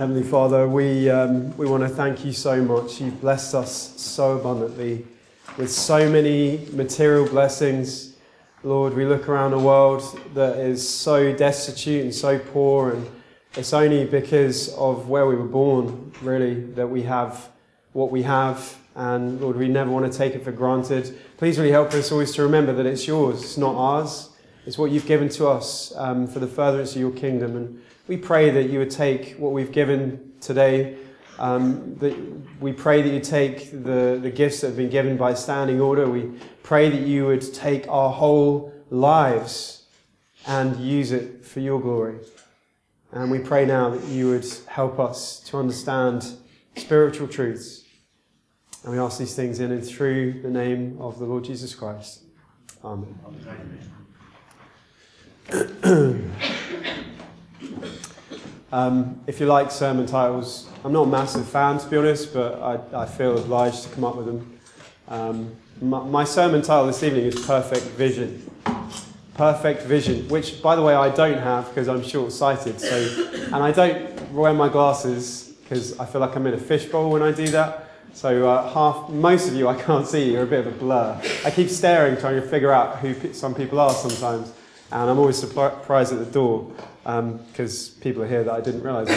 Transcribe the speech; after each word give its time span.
Heavenly 0.00 0.22
Father, 0.22 0.66
we, 0.66 1.10
um, 1.10 1.54
we 1.58 1.66
want 1.66 1.82
to 1.82 1.88
thank 1.90 2.24
you 2.24 2.32
so 2.32 2.62
much. 2.62 3.02
You've 3.02 3.20
blessed 3.20 3.54
us 3.54 4.00
so 4.00 4.38
abundantly 4.38 5.04
with 5.58 5.70
so 5.70 6.08
many 6.08 6.66
material 6.72 7.28
blessings. 7.28 8.16
Lord, 8.62 8.94
we 8.94 9.04
look 9.04 9.28
around 9.28 9.52
a 9.52 9.58
world 9.58 10.18
that 10.32 10.56
is 10.56 10.88
so 10.88 11.36
destitute 11.36 12.02
and 12.02 12.14
so 12.14 12.38
poor, 12.38 12.92
and 12.92 13.10
it's 13.56 13.74
only 13.74 14.06
because 14.06 14.72
of 14.76 15.10
where 15.10 15.26
we 15.26 15.36
were 15.36 15.44
born, 15.44 16.10
really, 16.22 16.54
that 16.54 16.86
we 16.88 17.02
have 17.02 17.50
what 17.92 18.10
we 18.10 18.22
have. 18.22 18.78
And 18.94 19.38
Lord, 19.38 19.56
we 19.56 19.68
never 19.68 19.90
want 19.90 20.10
to 20.10 20.18
take 20.18 20.34
it 20.34 20.42
for 20.42 20.50
granted. 20.50 21.14
Please 21.36 21.58
really 21.58 21.72
help 21.72 21.92
us 21.92 22.10
always 22.10 22.32
to 22.36 22.42
remember 22.42 22.72
that 22.72 22.86
it's 22.86 23.06
yours, 23.06 23.42
it's 23.42 23.58
not 23.58 23.74
ours. 23.74 24.30
It's 24.64 24.78
what 24.78 24.92
you've 24.92 25.06
given 25.06 25.28
to 25.30 25.48
us 25.48 25.92
um, 25.96 26.26
for 26.26 26.38
the 26.38 26.46
furtherance 26.46 26.94
of 26.94 27.00
your 27.00 27.12
kingdom. 27.12 27.56
And 27.56 27.82
we 28.08 28.16
pray 28.16 28.50
that 28.50 28.70
you 28.70 28.78
would 28.78 28.90
take 28.90 29.36
what 29.38 29.52
we've 29.52 29.72
given 29.72 30.32
today. 30.40 30.96
Um, 31.38 31.96
that 31.96 32.14
we 32.60 32.72
pray 32.72 33.00
that 33.02 33.10
you 33.10 33.20
take 33.20 33.70
the, 33.70 34.18
the 34.20 34.30
gifts 34.30 34.60
that 34.60 34.68
have 34.68 34.76
been 34.76 34.90
given 34.90 35.16
by 35.16 35.34
standing 35.34 35.80
order. 35.80 36.08
We 36.08 36.30
pray 36.62 36.90
that 36.90 37.00
you 37.00 37.26
would 37.26 37.54
take 37.54 37.88
our 37.88 38.10
whole 38.10 38.74
lives 38.90 39.86
and 40.46 40.76
use 40.76 41.12
it 41.12 41.44
for 41.44 41.60
your 41.60 41.80
glory. 41.80 42.18
And 43.12 43.30
we 43.30 43.38
pray 43.38 43.64
now 43.64 43.90
that 43.90 44.04
you 44.04 44.30
would 44.30 44.46
help 44.66 44.98
us 45.00 45.40
to 45.46 45.58
understand 45.58 46.26
spiritual 46.76 47.28
truths. 47.28 47.84
And 48.84 48.92
we 48.92 48.98
ask 48.98 49.18
these 49.18 49.34
things 49.34 49.60
in 49.60 49.72
and 49.72 49.84
through 49.84 50.42
the 50.42 50.50
name 50.50 50.96
of 51.00 51.18
the 51.18 51.24
Lord 51.24 51.44
Jesus 51.44 51.74
Christ. 51.74 52.22
Amen. 52.84 53.18
Amen. 55.52 56.32
um, 58.72 59.20
if 59.26 59.40
you 59.40 59.46
like 59.46 59.70
sermon 59.70 60.06
titles, 60.06 60.68
I'm 60.84 60.92
not 60.92 61.02
a 61.02 61.10
massive 61.10 61.48
fan 61.48 61.78
to 61.78 61.88
be 61.88 61.96
honest, 61.96 62.32
but 62.32 62.60
I, 62.60 63.02
I 63.02 63.06
feel 63.06 63.38
obliged 63.38 63.84
to 63.84 63.88
come 63.90 64.04
up 64.04 64.16
with 64.16 64.26
them. 64.26 64.58
Um, 65.08 65.56
my, 65.80 66.02
my, 66.04 66.24
sermon 66.24 66.62
title 66.62 66.86
this 66.86 67.02
evening 67.02 67.24
is 67.24 67.44
Perfect 67.46 67.84
Vision. 67.96 68.48
Perfect 69.34 69.82
Vision, 69.82 70.28
which, 70.28 70.62
by 70.62 70.76
the 70.76 70.82
way, 70.82 70.94
I 70.94 71.08
don't 71.08 71.38
have 71.38 71.68
because 71.68 71.88
I'm 71.88 72.02
short 72.02 72.30
sighted. 72.32 72.80
So, 72.80 73.30
and 73.46 73.56
I 73.56 73.72
don't 73.72 74.32
wear 74.32 74.52
my 74.52 74.68
glasses 74.68 75.54
because 75.62 75.98
I 75.98 76.06
feel 76.06 76.20
like 76.20 76.36
I'm 76.36 76.46
in 76.46 76.54
a 76.54 76.58
fishbowl 76.58 77.10
when 77.10 77.22
I 77.22 77.32
do 77.32 77.48
that. 77.48 77.86
So 78.12 78.48
uh, 78.48 78.72
half, 78.72 79.08
most 79.08 79.48
of 79.48 79.54
you 79.54 79.68
I 79.68 79.80
can't 79.80 80.06
see. 80.06 80.32
You're 80.32 80.42
a 80.42 80.46
bit 80.46 80.66
of 80.66 80.74
a 80.74 80.76
blur. 80.76 81.20
I 81.44 81.50
keep 81.50 81.68
staring, 81.68 82.16
trying 82.16 82.40
to 82.40 82.46
figure 82.46 82.72
out 82.72 82.98
who 82.98 83.32
some 83.32 83.54
people 83.54 83.80
are 83.80 83.92
sometimes. 83.92 84.52
And 84.92 85.08
I'm 85.08 85.18
always 85.18 85.38
surprised 85.38 86.12
at 86.12 86.18
the 86.18 86.24
door 86.24 86.72
because 87.04 87.94
um, 87.94 88.00
people 88.00 88.22
are 88.22 88.26
here 88.26 88.42
that 88.44 88.52
I 88.52 88.60
didn't 88.60 88.82
realize 88.82 89.08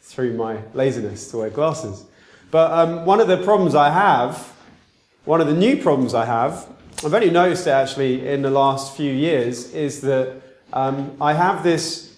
through 0.00 0.34
my 0.34 0.58
laziness 0.74 1.30
to 1.30 1.38
wear 1.38 1.50
glasses. 1.50 2.04
But 2.50 2.70
um, 2.70 3.04
one 3.04 3.20
of 3.20 3.28
the 3.28 3.38
problems 3.38 3.74
I 3.74 3.90
have, 3.90 4.54
one 5.24 5.40
of 5.40 5.46
the 5.46 5.54
new 5.54 5.76
problems 5.82 6.14
I 6.14 6.24
have, 6.24 6.68
I've 7.04 7.14
only 7.14 7.30
noticed 7.30 7.66
it 7.66 7.70
actually 7.70 8.28
in 8.28 8.42
the 8.42 8.50
last 8.50 8.96
few 8.96 9.12
years, 9.12 9.72
is 9.72 10.02
that 10.02 10.40
um, 10.72 11.16
I 11.20 11.32
have 11.32 11.64
this, 11.64 12.16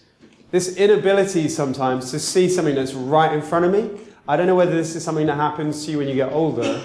this 0.50 0.76
inability 0.76 1.48
sometimes 1.48 2.10
to 2.10 2.18
see 2.18 2.48
something 2.48 2.74
that's 2.74 2.92
right 2.92 3.32
in 3.32 3.40
front 3.40 3.64
of 3.64 3.72
me. 3.72 3.98
I 4.26 4.38
don't 4.38 4.46
know 4.46 4.54
whether 4.54 4.74
this 4.74 4.96
is 4.96 5.04
something 5.04 5.26
that 5.26 5.36
happens 5.36 5.84
to 5.84 5.90
you 5.90 5.98
when 5.98 6.08
you 6.08 6.14
get 6.14 6.32
older, 6.32 6.80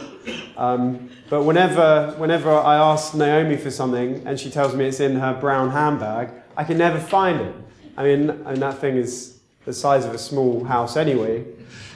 um, 0.58 1.09
but 1.30 1.44
whenever, 1.44 2.14
whenever 2.18 2.52
I 2.52 2.76
ask 2.76 3.16
Naomi 3.16 3.56
for 3.56 3.72
something 3.72 4.28
and 4.28 4.38
she 4.38 4.52
tells 4.52 4.76
me 4.76 4.86
it's 4.86 5.00
in 5.00 5.16
her 5.16 5.40
brown 5.40 5.72
handbag, 5.72 6.32
I 6.58 6.66
can 6.66 6.78
never 6.78 7.00
find 7.00 7.40
it. 7.40 7.56
I 7.95 8.04
mean, 8.04 8.30
and 8.30 8.62
that 8.62 8.80
thing 8.80 8.98
is 8.98 9.40
the 9.64 9.72
size 9.72 10.04
of 10.04 10.14
a 10.14 10.17
small 10.17 10.66
house 10.66 10.98
anyway. 10.98 11.45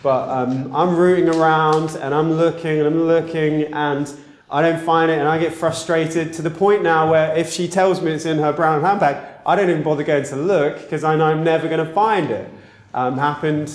But 0.02 0.30
um, 0.30 0.74
I'm 0.74 0.96
rooting 0.96 1.28
around 1.28 1.98
and 1.98 2.14
I'm 2.14 2.32
looking 2.34 2.80
and 2.80 2.88
I'm 2.88 3.04
looking 3.04 3.64
and 3.74 4.14
I 4.50 4.62
don't 4.62 4.82
find 4.82 5.12
it 5.12 5.18
and 5.18 5.28
I 5.28 5.40
get 5.40 5.54
frustrated 5.54 6.32
to 6.34 6.42
the 6.42 6.52
point 6.52 6.84
now 6.84 7.12
where 7.12 7.36
if 7.36 7.52
she 7.52 7.68
tells 7.68 8.02
me 8.02 8.12
it's 8.12 8.26
in 8.26 8.38
her 8.38 8.54
brown 8.54 8.82
handbag, 8.82 9.18
I 9.46 9.58
don't 9.58 9.70
even 9.70 9.84
bother 9.84 10.04
going 10.04 10.24
to 10.24 10.36
look 10.38 10.80
because 10.82 11.04
I 11.04 11.18
know 11.18 11.26
I'm 11.26 11.44
never 11.44 11.68
going 11.68 11.86
to 11.86 11.94
find 11.94 12.32
it. 12.32 12.50
Um, 12.94 13.18
happened 13.18 13.74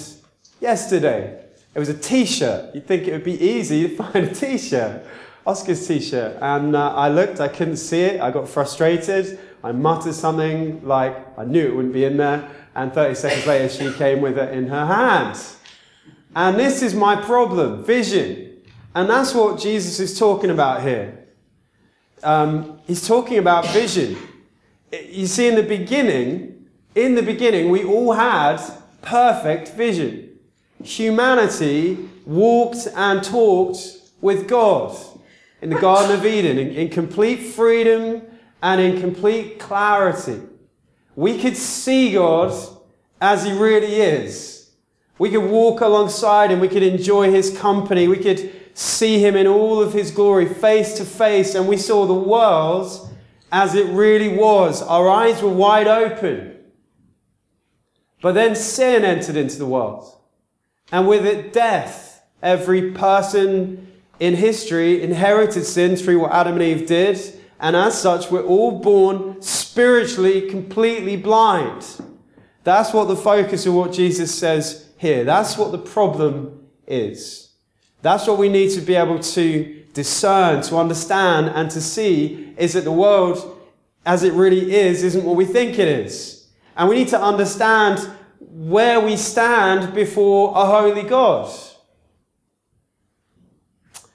yesterday. 0.61 1.45
It 1.78 1.87
was 1.87 1.91
a 1.91 1.94
t-shirt. 1.94 2.75
You'd 2.75 2.89
think 2.89 3.06
it 3.06 3.12
would 3.12 3.22
be 3.22 3.41
easy 3.41 3.89
to 3.89 3.97
find 4.03 4.27
a 4.27 4.34
t-shirt. 4.34 5.06
Oscar's 5.47 5.87
t-shirt. 5.87 6.37
And 6.43 6.75
uh, 6.75 6.93
I 6.93 7.09
looked, 7.09 7.39
I 7.39 7.47
couldn't 7.47 7.77
see 7.77 8.00
it. 8.00 8.21
I 8.21 8.33
got 8.33 8.49
frustrated. 8.49 9.39
I 9.62 9.71
muttered 9.71 10.15
something 10.15 10.84
like, 10.84 11.38
I 11.38 11.44
knew 11.44 11.69
it 11.69 11.77
wouldn't 11.77 11.94
be 11.94 12.05
in 12.05 12.17
there. 12.17 12.50
And 12.75 12.93
30 12.93 13.15
seconds 13.15 13.47
later, 13.47 13.69
she 13.69 13.93
came 13.93 14.21
with 14.21 14.38
it 14.38 14.53
in 14.53 14.67
her 14.67 14.87
hand. 14.87 15.41
And 16.34 16.59
this 16.59 16.83
is 16.83 16.97
my 16.97 17.15
problem, 17.15 17.84
vision. 17.84 18.56
And 18.93 19.09
that's 19.09 19.33
what 19.33 19.61
Jesus 19.61 20.00
is 20.00 20.19
talking 20.19 20.50
about 20.50 20.83
here. 20.83 21.28
Um, 22.25 22.81
he's 22.88 23.06
talking 23.06 23.38
about 23.38 23.69
vision. 23.69 24.17
You 24.91 25.28
see, 25.28 25.47
in 25.47 25.55
the 25.55 25.62
beginning, 25.62 26.67
in 26.97 27.15
the 27.15 27.22
beginning, 27.22 27.71
we 27.71 27.84
all 27.84 28.15
had 28.15 28.61
perfect 29.00 29.75
vision 29.75 30.28
humanity 30.83 32.09
walked 32.25 32.87
and 32.94 33.22
talked 33.22 33.78
with 34.21 34.49
God 34.49 34.97
in 35.61 35.71
the 35.71 35.78
Garden 35.78 36.16
of 36.16 36.25
Eden 36.25 36.59
in, 36.59 36.71
in, 36.71 36.89
complete 36.89 37.39
freedom 37.39 38.22
and 38.62 38.81
in 38.81 39.00
complete 39.00 39.59
clarity. 39.59 40.41
We 41.17 41.38
could 41.38 41.56
see 41.56 42.12
God 42.12 42.53
as 43.21 43.44
He 43.44 43.53
really 43.53 44.00
is. 44.00 44.71
We 45.19 45.31
could 45.31 45.44
walk 45.50 45.81
alongside 45.81 46.50
Him. 46.50 46.61
We 46.61 46.69
could 46.69 46.83
enjoy 46.83 47.31
His 47.31 47.56
company. 47.56 48.06
We 48.06 48.19
could 48.19 48.53
see 48.75 49.19
Him 49.19 49.34
in 49.34 49.47
all 49.47 49.83
of 49.83 49.93
His 49.93 50.12
glory 50.12 50.47
face 50.47 50.94
to 50.94 51.05
face. 51.05 51.55
And 51.55 51.67
we 51.67 51.77
saw 51.77 52.06
the 52.06 52.15
world 52.15 53.11
as 53.50 53.75
it 53.75 53.87
really 53.87 54.37
was. 54.37 54.83
Our 54.83 55.09
eyes 55.09 55.43
were 55.43 55.49
wide 55.49 55.88
open. 55.88 56.56
But 58.21 58.33
then 58.33 58.55
sin 58.55 59.05
entered 59.05 59.37
into 59.37 59.59
the 59.59 59.67
world 59.67 60.18
and 60.93 61.06
with 61.06 61.26
it 61.26 61.53
death. 61.53 62.22
Every 62.43 62.93
person 62.93 63.93
in 64.21 64.34
history 64.34 65.03
inherited 65.03 65.65
sin 65.65 65.97
through 65.97 66.21
what 66.21 66.32
Adam 66.32 66.54
and 66.54 66.62
Eve 66.62 66.87
did, 66.87 67.19
and 67.60 67.75
as 67.75 68.00
such, 68.00 68.31
we're 68.31 68.44
all 68.44 68.78
born 68.81 69.43
spiritually 69.43 70.49
completely 70.49 71.16
blind. 71.16 71.84
That's 72.62 72.93
what 72.93 73.09
the 73.09 73.16
focus 73.16 73.66
of 73.66 73.75
what 73.75 73.93
Jesus 73.93 74.32
says 74.34 74.91
here. 74.97 75.25
That's 75.25 75.59
what 75.59 75.72
the 75.72 75.78
problem 75.78 76.69
is. 76.87 77.50
That's 78.03 78.26
what 78.26 78.38
we 78.38 78.49
need 78.49 78.70
to 78.72 78.81
be 78.81 78.94
able 78.94 79.19
to 79.19 79.84
discern, 79.93 80.62
to 80.62 80.76
understand, 80.76 81.49
and 81.49 81.70
to 81.70 81.81
see 81.81 82.55
is 82.56 82.75
that 82.75 82.84
the 82.84 82.93
world 82.93 83.56
as 84.06 84.22
it 84.22 84.32
really 84.32 84.75
is 84.75 85.03
isn't 85.03 85.25
what 85.25 85.37
we 85.37 85.44
think 85.44 85.78
it 85.78 85.88
is. 85.88 86.47
And 86.76 86.88
we 86.88 86.94
need 86.94 87.09
to 87.09 87.20
understand 87.20 88.09
where 88.41 89.00
we 89.00 89.16
stand 89.16 89.94
before 89.94 90.53
a 90.56 90.65
holy 90.66 91.03
God. 91.03 91.53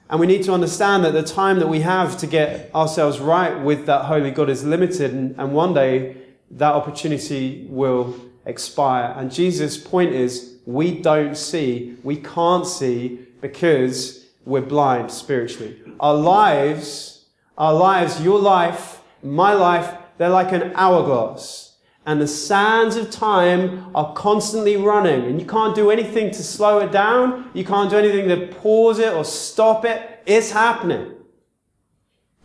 And 0.08 0.20
we 0.20 0.26
need 0.26 0.42
to 0.44 0.52
understand 0.52 1.04
that 1.04 1.12
the 1.12 1.22
time 1.22 1.58
that 1.58 1.66
we 1.66 1.80
have 1.80 2.18
to 2.18 2.26
get 2.26 2.74
ourselves 2.74 3.18
right 3.18 3.58
with 3.60 3.86
that 3.86 4.04
holy 4.04 4.30
God 4.30 4.50
is 4.50 4.64
limited, 4.64 5.12
and, 5.12 5.52
one 5.52 5.74
day 5.74 6.16
that 6.52 6.72
opportunity 6.72 7.66
will 7.68 8.14
expire. 8.44 9.14
And 9.16 9.32
Jesus' 9.32 9.76
point 9.78 10.12
is 10.12 10.58
we 10.66 11.00
don't 11.00 11.36
see, 11.36 11.96
we 12.02 12.16
can't 12.16 12.66
see 12.66 13.26
because 13.40 14.26
we're 14.44 14.60
blind 14.60 15.10
spiritually. 15.10 15.80
Our 15.98 16.14
lives, 16.14 17.24
our 17.56 17.72
lives, 17.72 18.20
your 18.20 18.38
life, 18.38 19.00
my 19.22 19.54
life, 19.54 19.96
they're 20.18 20.28
like 20.28 20.52
an 20.52 20.72
hourglass 20.74 21.63
and 22.06 22.20
the 22.20 22.28
sands 22.28 22.96
of 22.96 23.10
time 23.10 23.90
are 23.94 24.12
constantly 24.12 24.76
running, 24.76 25.24
and 25.24 25.40
you 25.40 25.46
can't 25.46 25.74
do 25.74 25.90
anything 25.90 26.30
to 26.32 26.42
slow 26.42 26.78
it 26.80 26.92
down. 26.92 27.50
You 27.54 27.64
can't 27.64 27.88
do 27.88 27.96
anything 27.96 28.28
to 28.28 28.54
pause 28.54 28.98
it 28.98 29.12
or 29.12 29.24
stop 29.24 29.84
it. 29.84 30.22
It's 30.26 30.50
happening. 30.50 31.12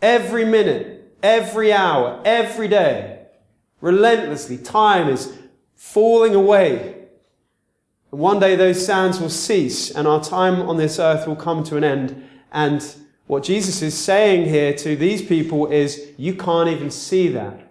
Every 0.00 0.46
minute, 0.46 1.14
every 1.22 1.72
hour, 1.72 2.22
every 2.24 2.68
day, 2.68 3.26
relentlessly, 3.82 4.56
time 4.56 5.08
is 5.08 5.36
falling 5.74 6.34
away. 6.34 7.06
And 8.10 8.20
one 8.20 8.40
day 8.40 8.56
those 8.56 8.84
sands 8.84 9.20
will 9.20 9.30
cease, 9.30 9.90
and 9.90 10.08
our 10.08 10.24
time 10.24 10.62
on 10.68 10.78
this 10.78 10.98
earth 10.98 11.26
will 11.26 11.36
come 11.36 11.64
to 11.64 11.76
an 11.76 11.84
end. 11.84 12.28
And 12.50 12.82
what 13.26 13.44
Jesus 13.44 13.82
is 13.82 13.96
saying 13.96 14.48
here 14.48 14.72
to 14.74 14.96
these 14.96 15.22
people 15.22 15.66
is, 15.66 16.12
you 16.16 16.34
can't 16.34 16.68
even 16.68 16.90
see 16.90 17.28
that. 17.28 17.69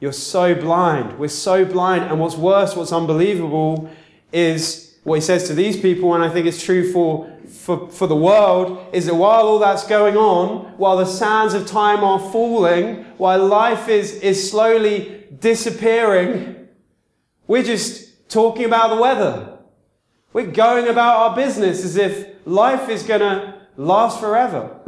You're 0.00 0.12
so 0.12 0.54
blind. 0.54 1.18
We're 1.18 1.28
so 1.28 1.64
blind. 1.64 2.04
And 2.04 2.18
what's 2.18 2.36
worse, 2.36 2.74
what's 2.74 2.92
unbelievable, 2.92 3.90
is 4.32 4.98
what 5.04 5.14
he 5.16 5.20
says 5.20 5.46
to 5.48 5.54
these 5.54 5.78
people, 5.78 6.14
and 6.14 6.22
I 6.22 6.28
think 6.28 6.46
it's 6.46 6.62
true 6.62 6.92
for, 6.92 7.30
for, 7.48 7.90
for 7.90 8.06
the 8.06 8.16
world, 8.16 8.86
is 8.92 9.06
that 9.06 9.14
while 9.14 9.46
all 9.46 9.58
that's 9.58 9.86
going 9.86 10.16
on, 10.16 10.76
while 10.76 10.96
the 10.96 11.06
sands 11.06 11.54
of 11.54 11.66
time 11.66 12.04
are 12.04 12.18
falling, 12.18 13.04
while 13.16 13.46
life 13.46 13.88
is, 13.88 14.14
is 14.20 14.50
slowly 14.50 15.24
disappearing, 15.38 16.68
we're 17.46 17.62
just 17.62 18.28
talking 18.28 18.64
about 18.64 18.94
the 18.94 19.00
weather. 19.00 19.58
We're 20.32 20.50
going 20.50 20.86
about 20.86 21.16
our 21.16 21.36
business 21.36 21.84
as 21.84 21.96
if 21.96 22.28
life 22.46 22.88
is 22.88 23.02
going 23.02 23.20
to 23.20 23.54
last 23.76 24.20
forever 24.20 24.80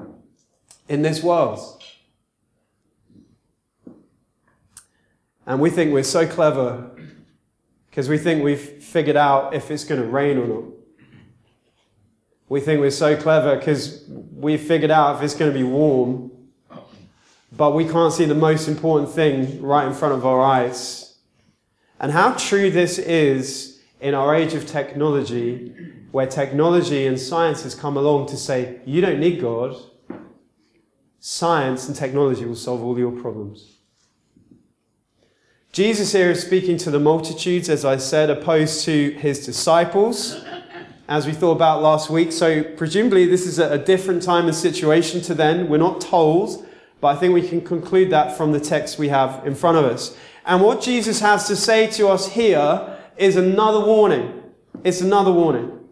in 0.88 1.02
this 1.02 1.22
world. 1.22 1.82
And 5.46 5.60
we 5.60 5.70
think 5.70 5.92
we're 5.92 6.04
so 6.04 6.26
clever 6.26 6.90
because 7.90 8.08
we 8.08 8.16
think 8.16 8.42
we've 8.42 8.60
figured 8.60 9.16
out 9.16 9.54
if 9.54 9.70
it's 9.70 9.84
going 9.84 10.00
to 10.00 10.06
rain 10.06 10.38
or 10.38 10.46
not. 10.46 10.64
We 12.48 12.60
think 12.60 12.80
we're 12.80 12.90
so 12.90 13.16
clever 13.16 13.56
because 13.56 14.04
we've 14.08 14.60
figured 14.60 14.90
out 14.90 15.16
if 15.16 15.22
it's 15.22 15.34
going 15.34 15.52
to 15.52 15.58
be 15.58 15.64
warm, 15.64 16.30
but 17.50 17.74
we 17.74 17.86
can't 17.86 18.12
see 18.12 18.24
the 18.24 18.34
most 18.34 18.68
important 18.68 19.10
thing 19.10 19.60
right 19.62 19.86
in 19.86 19.94
front 19.94 20.14
of 20.14 20.24
our 20.24 20.40
eyes. 20.40 21.18
And 21.98 22.12
how 22.12 22.32
true 22.32 22.70
this 22.70 22.98
is 22.98 23.80
in 24.00 24.14
our 24.14 24.34
age 24.34 24.54
of 24.54 24.66
technology, 24.66 25.72
where 26.10 26.26
technology 26.26 27.06
and 27.06 27.18
science 27.18 27.62
has 27.62 27.74
come 27.74 27.96
along 27.96 28.26
to 28.28 28.36
say, 28.36 28.80
you 28.84 29.00
don't 29.00 29.20
need 29.20 29.40
God. 29.40 29.76
Science 31.20 31.88
and 31.88 31.96
technology 31.96 32.44
will 32.44 32.56
solve 32.56 32.82
all 32.82 32.98
your 32.98 33.12
problems. 33.12 33.81
Jesus 35.72 36.12
here 36.12 36.30
is 36.30 36.42
speaking 36.42 36.76
to 36.76 36.90
the 36.90 37.00
multitudes, 37.00 37.70
as 37.70 37.86
I 37.86 37.96
said, 37.96 38.28
opposed 38.28 38.84
to 38.84 39.12
his 39.12 39.46
disciples, 39.46 40.44
as 41.08 41.26
we 41.26 41.32
thought 41.32 41.52
about 41.52 41.80
last 41.80 42.10
week. 42.10 42.30
So, 42.30 42.62
presumably, 42.62 43.24
this 43.24 43.46
is 43.46 43.58
a 43.58 43.78
different 43.78 44.22
time 44.22 44.48
and 44.48 44.54
situation 44.54 45.22
to 45.22 45.34
then. 45.34 45.70
We're 45.70 45.78
not 45.78 46.02
told, 46.02 46.66
but 47.00 47.16
I 47.16 47.18
think 47.18 47.32
we 47.32 47.48
can 47.48 47.62
conclude 47.62 48.10
that 48.10 48.36
from 48.36 48.52
the 48.52 48.60
text 48.60 48.98
we 48.98 49.08
have 49.08 49.46
in 49.46 49.54
front 49.54 49.78
of 49.78 49.86
us. 49.86 50.14
And 50.44 50.60
what 50.62 50.82
Jesus 50.82 51.20
has 51.20 51.48
to 51.48 51.56
say 51.56 51.86
to 51.92 52.08
us 52.08 52.28
here 52.28 52.98
is 53.16 53.36
another 53.36 53.80
warning. 53.80 54.42
It's 54.84 55.00
another 55.00 55.32
warning. 55.32 55.88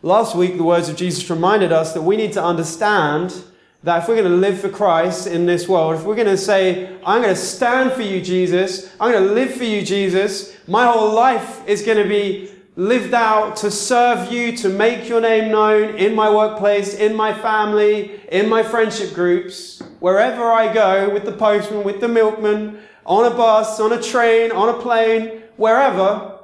Last 0.00 0.34
week, 0.34 0.56
the 0.56 0.64
words 0.64 0.88
of 0.88 0.96
Jesus 0.96 1.28
reminded 1.28 1.70
us 1.70 1.92
that 1.92 2.00
we 2.00 2.16
need 2.16 2.32
to 2.32 2.42
understand 2.42 3.44
that 3.82 4.02
if 4.02 4.08
we're 4.08 4.16
going 4.16 4.30
to 4.30 4.36
live 4.36 4.60
for 4.60 4.68
Christ 4.68 5.26
in 5.26 5.46
this 5.46 5.66
world, 5.66 5.96
if 5.96 6.04
we're 6.04 6.14
going 6.14 6.26
to 6.26 6.36
say, 6.36 6.96
I'm 7.04 7.22
going 7.22 7.34
to 7.34 7.40
stand 7.40 7.92
for 7.92 8.02
you, 8.02 8.20
Jesus, 8.20 8.94
I'm 9.00 9.12
going 9.12 9.26
to 9.26 9.32
live 9.32 9.54
for 9.54 9.64
you, 9.64 9.82
Jesus, 9.82 10.54
my 10.68 10.86
whole 10.86 11.14
life 11.14 11.66
is 11.66 11.82
going 11.82 11.96
to 11.96 12.08
be 12.08 12.50
lived 12.76 13.14
out 13.14 13.56
to 13.56 13.70
serve 13.70 14.30
you, 14.30 14.56
to 14.58 14.68
make 14.68 15.08
your 15.08 15.20
name 15.20 15.50
known 15.50 15.96
in 15.96 16.14
my 16.14 16.30
workplace, 16.34 16.94
in 16.94 17.14
my 17.14 17.32
family, 17.32 18.20
in 18.30 18.48
my 18.48 18.62
friendship 18.62 19.14
groups, 19.14 19.82
wherever 19.98 20.44
I 20.44 20.72
go, 20.72 21.12
with 21.12 21.24
the 21.24 21.32
postman, 21.32 21.82
with 21.82 22.00
the 22.00 22.08
milkman, 22.08 22.78
on 23.06 23.30
a 23.30 23.34
bus, 23.34 23.80
on 23.80 23.92
a 23.92 24.02
train, 24.02 24.52
on 24.52 24.68
a 24.68 24.78
plane, 24.78 25.42
wherever, 25.56 26.38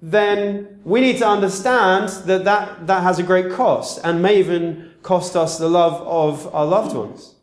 then 0.00 0.80
we 0.84 1.00
need 1.00 1.18
to 1.18 1.26
understand 1.26 2.08
that 2.26 2.44
that, 2.44 2.86
that 2.88 3.02
has 3.02 3.20
a 3.20 3.22
great 3.22 3.52
cost 3.52 4.00
and 4.02 4.20
may 4.20 4.38
even 4.38 4.91
cost 5.02 5.36
us 5.36 5.58
the 5.58 5.68
love 5.68 6.00
of 6.02 6.52
our 6.54 6.66
loved 6.66 6.96
ones. 6.96 7.34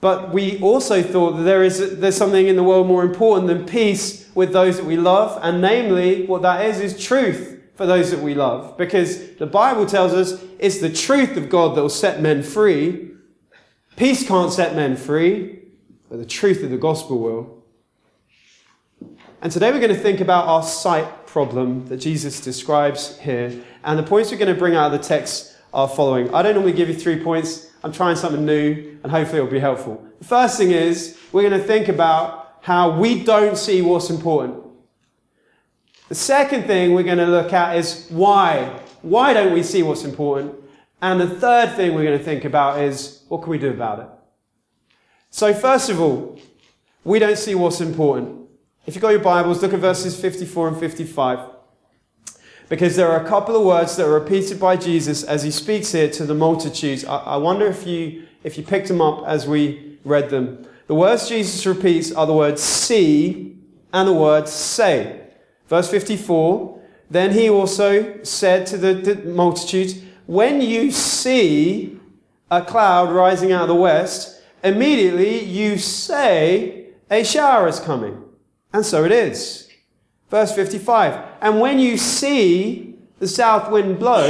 But 0.00 0.32
we 0.32 0.60
also 0.60 1.02
thought 1.02 1.32
that 1.32 1.42
there 1.42 1.64
is 1.64 1.98
there's 1.98 2.16
something 2.16 2.46
in 2.46 2.56
the 2.56 2.62
world 2.62 2.86
more 2.86 3.02
important 3.02 3.48
than 3.48 3.66
peace 3.66 4.30
with 4.34 4.52
those 4.52 4.76
that 4.76 4.84
we 4.84 4.96
love, 4.96 5.38
and 5.42 5.60
namely, 5.60 6.26
what 6.26 6.42
that 6.42 6.64
is 6.66 6.80
is 6.80 7.02
truth 7.02 7.60
for 7.74 7.86
those 7.86 8.10
that 8.10 8.20
we 8.20 8.34
love. 8.34 8.76
Because 8.76 9.34
the 9.36 9.46
Bible 9.46 9.86
tells 9.86 10.12
us 10.12 10.42
it's 10.58 10.80
the 10.80 10.92
truth 10.92 11.36
of 11.36 11.48
God 11.48 11.76
that 11.76 11.82
will 11.82 11.88
set 11.88 12.20
men 12.20 12.42
free. 12.42 13.10
Peace 13.96 14.26
can't 14.26 14.52
set 14.52 14.76
men 14.76 14.96
free, 14.96 15.60
but 16.10 16.18
the 16.18 16.26
truth 16.26 16.62
of 16.62 16.70
the 16.70 16.76
gospel 16.76 17.18
will. 17.18 17.64
And 19.42 19.50
today 19.52 19.70
we're 19.70 19.80
going 19.80 19.94
to 19.94 20.00
think 20.00 20.20
about 20.20 20.46
our 20.46 20.62
sight 20.62 21.26
problem 21.26 21.86
that 21.86 21.98
Jesus 21.98 22.40
describes 22.40 23.18
here. 23.18 23.62
And 23.84 23.98
the 23.98 24.02
points 24.02 24.30
we're 24.30 24.38
going 24.38 24.52
to 24.52 24.58
bring 24.58 24.74
out 24.74 24.92
of 24.92 25.00
the 25.00 25.06
text 25.06 25.55
are 25.76 25.86
following. 25.86 26.34
I 26.34 26.40
don't 26.40 26.54
normally 26.54 26.72
give 26.72 26.88
you 26.88 26.94
three 26.94 27.22
points. 27.22 27.70
I'm 27.84 27.92
trying 27.92 28.16
something 28.16 28.46
new, 28.46 28.98
and 29.02 29.12
hopefully 29.12 29.38
it'll 29.40 29.50
be 29.50 29.58
helpful. 29.58 30.02
The 30.18 30.24
first 30.24 30.56
thing 30.56 30.70
is 30.70 31.18
we're 31.32 31.46
going 31.46 31.60
to 31.60 31.66
think 31.66 31.88
about 31.88 32.60
how 32.62 32.98
we 32.98 33.22
don't 33.22 33.58
see 33.58 33.82
what's 33.82 34.08
important. 34.08 34.64
The 36.08 36.14
second 36.14 36.64
thing 36.64 36.94
we're 36.94 37.02
going 37.02 37.18
to 37.18 37.26
look 37.26 37.52
at 37.52 37.76
is 37.76 38.06
why. 38.08 38.80
Why 39.02 39.34
don't 39.34 39.52
we 39.52 39.62
see 39.62 39.82
what's 39.82 40.04
important? 40.04 40.54
And 41.02 41.20
the 41.20 41.28
third 41.28 41.76
thing 41.76 41.94
we're 41.94 42.04
going 42.04 42.18
to 42.18 42.24
think 42.24 42.46
about 42.46 42.80
is 42.80 43.24
what 43.28 43.42
can 43.42 43.50
we 43.50 43.58
do 43.58 43.68
about 43.68 43.98
it? 43.98 44.06
So, 45.28 45.52
first 45.52 45.90
of 45.90 46.00
all, 46.00 46.40
we 47.04 47.18
don't 47.18 47.36
see 47.36 47.54
what's 47.54 47.82
important. 47.82 48.48
If 48.86 48.94
you've 48.94 49.02
got 49.02 49.10
your 49.10 49.20
Bibles, 49.20 49.60
look 49.60 49.74
at 49.74 49.80
verses 49.80 50.18
54 50.18 50.68
and 50.68 50.80
55 50.80 51.55
because 52.68 52.96
there 52.96 53.08
are 53.10 53.24
a 53.24 53.28
couple 53.28 53.56
of 53.56 53.64
words 53.64 53.96
that 53.96 54.06
are 54.06 54.18
repeated 54.18 54.58
by 54.58 54.76
Jesus 54.76 55.22
as 55.22 55.42
he 55.42 55.50
speaks 55.50 55.92
here 55.92 56.10
to 56.10 56.26
the 56.26 56.34
multitudes. 56.34 57.04
I, 57.04 57.16
I 57.18 57.36
wonder 57.36 57.66
if 57.66 57.86
you, 57.86 58.26
if 58.42 58.58
you 58.58 58.64
picked 58.64 58.88
them 58.88 59.00
up 59.00 59.24
as 59.26 59.46
we 59.46 59.98
read 60.04 60.30
them. 60.30 60.66
The 60.86 60.94
words 60.94 61.28
Jesus 61.28 61.66
repeats 61.66 62.12
are 62.12 62.26
the 62.26 62.32
words 62.32 62.62
see 62.62 63.56
and 63.92 64.08
the 64.08 64.12
word 64.12 64.48
say. 64.48 65.20
Verse 65.68 65.90
54 65.90 66.80
Then 67.10 67.32
he 67.32 67.50
also 67.50 68.22
said 68.22 68.66
to 68.68 68.76
the, 68.76 68.94
the 68.94 69.16
multitudes, 69.30 70.00
When 70.26 70.60
you 70.60 70.90
see 70.90 71.98
a 72.50 72.62
cloud 72.62 73.12
rising 73.12 73.52
out 73.52 73.62
of 73.62 73.68
the 73.68 73.74
west, 73.74 74.42
immediately 74.62 75.40
you 75.40 75.78
say, 75.78 76.88
A 77.10 77.24
shower 77.24 77.68
is 77.68 77.80
coming. 77.80 78.22
And 78.72 78.84
so 78.84 79.04
it 79.04 79.12
is. 79.12 79.65
Verse 80.30 80.52
55 80.54 81.24
And 81.40 81.60
when 81.60 81.78
you 81.78 81.96
see 81.96 82.98
the 83.18 83.28
south 83.28 83.70
wind 83.70 83.98
blow, 83.98 84.26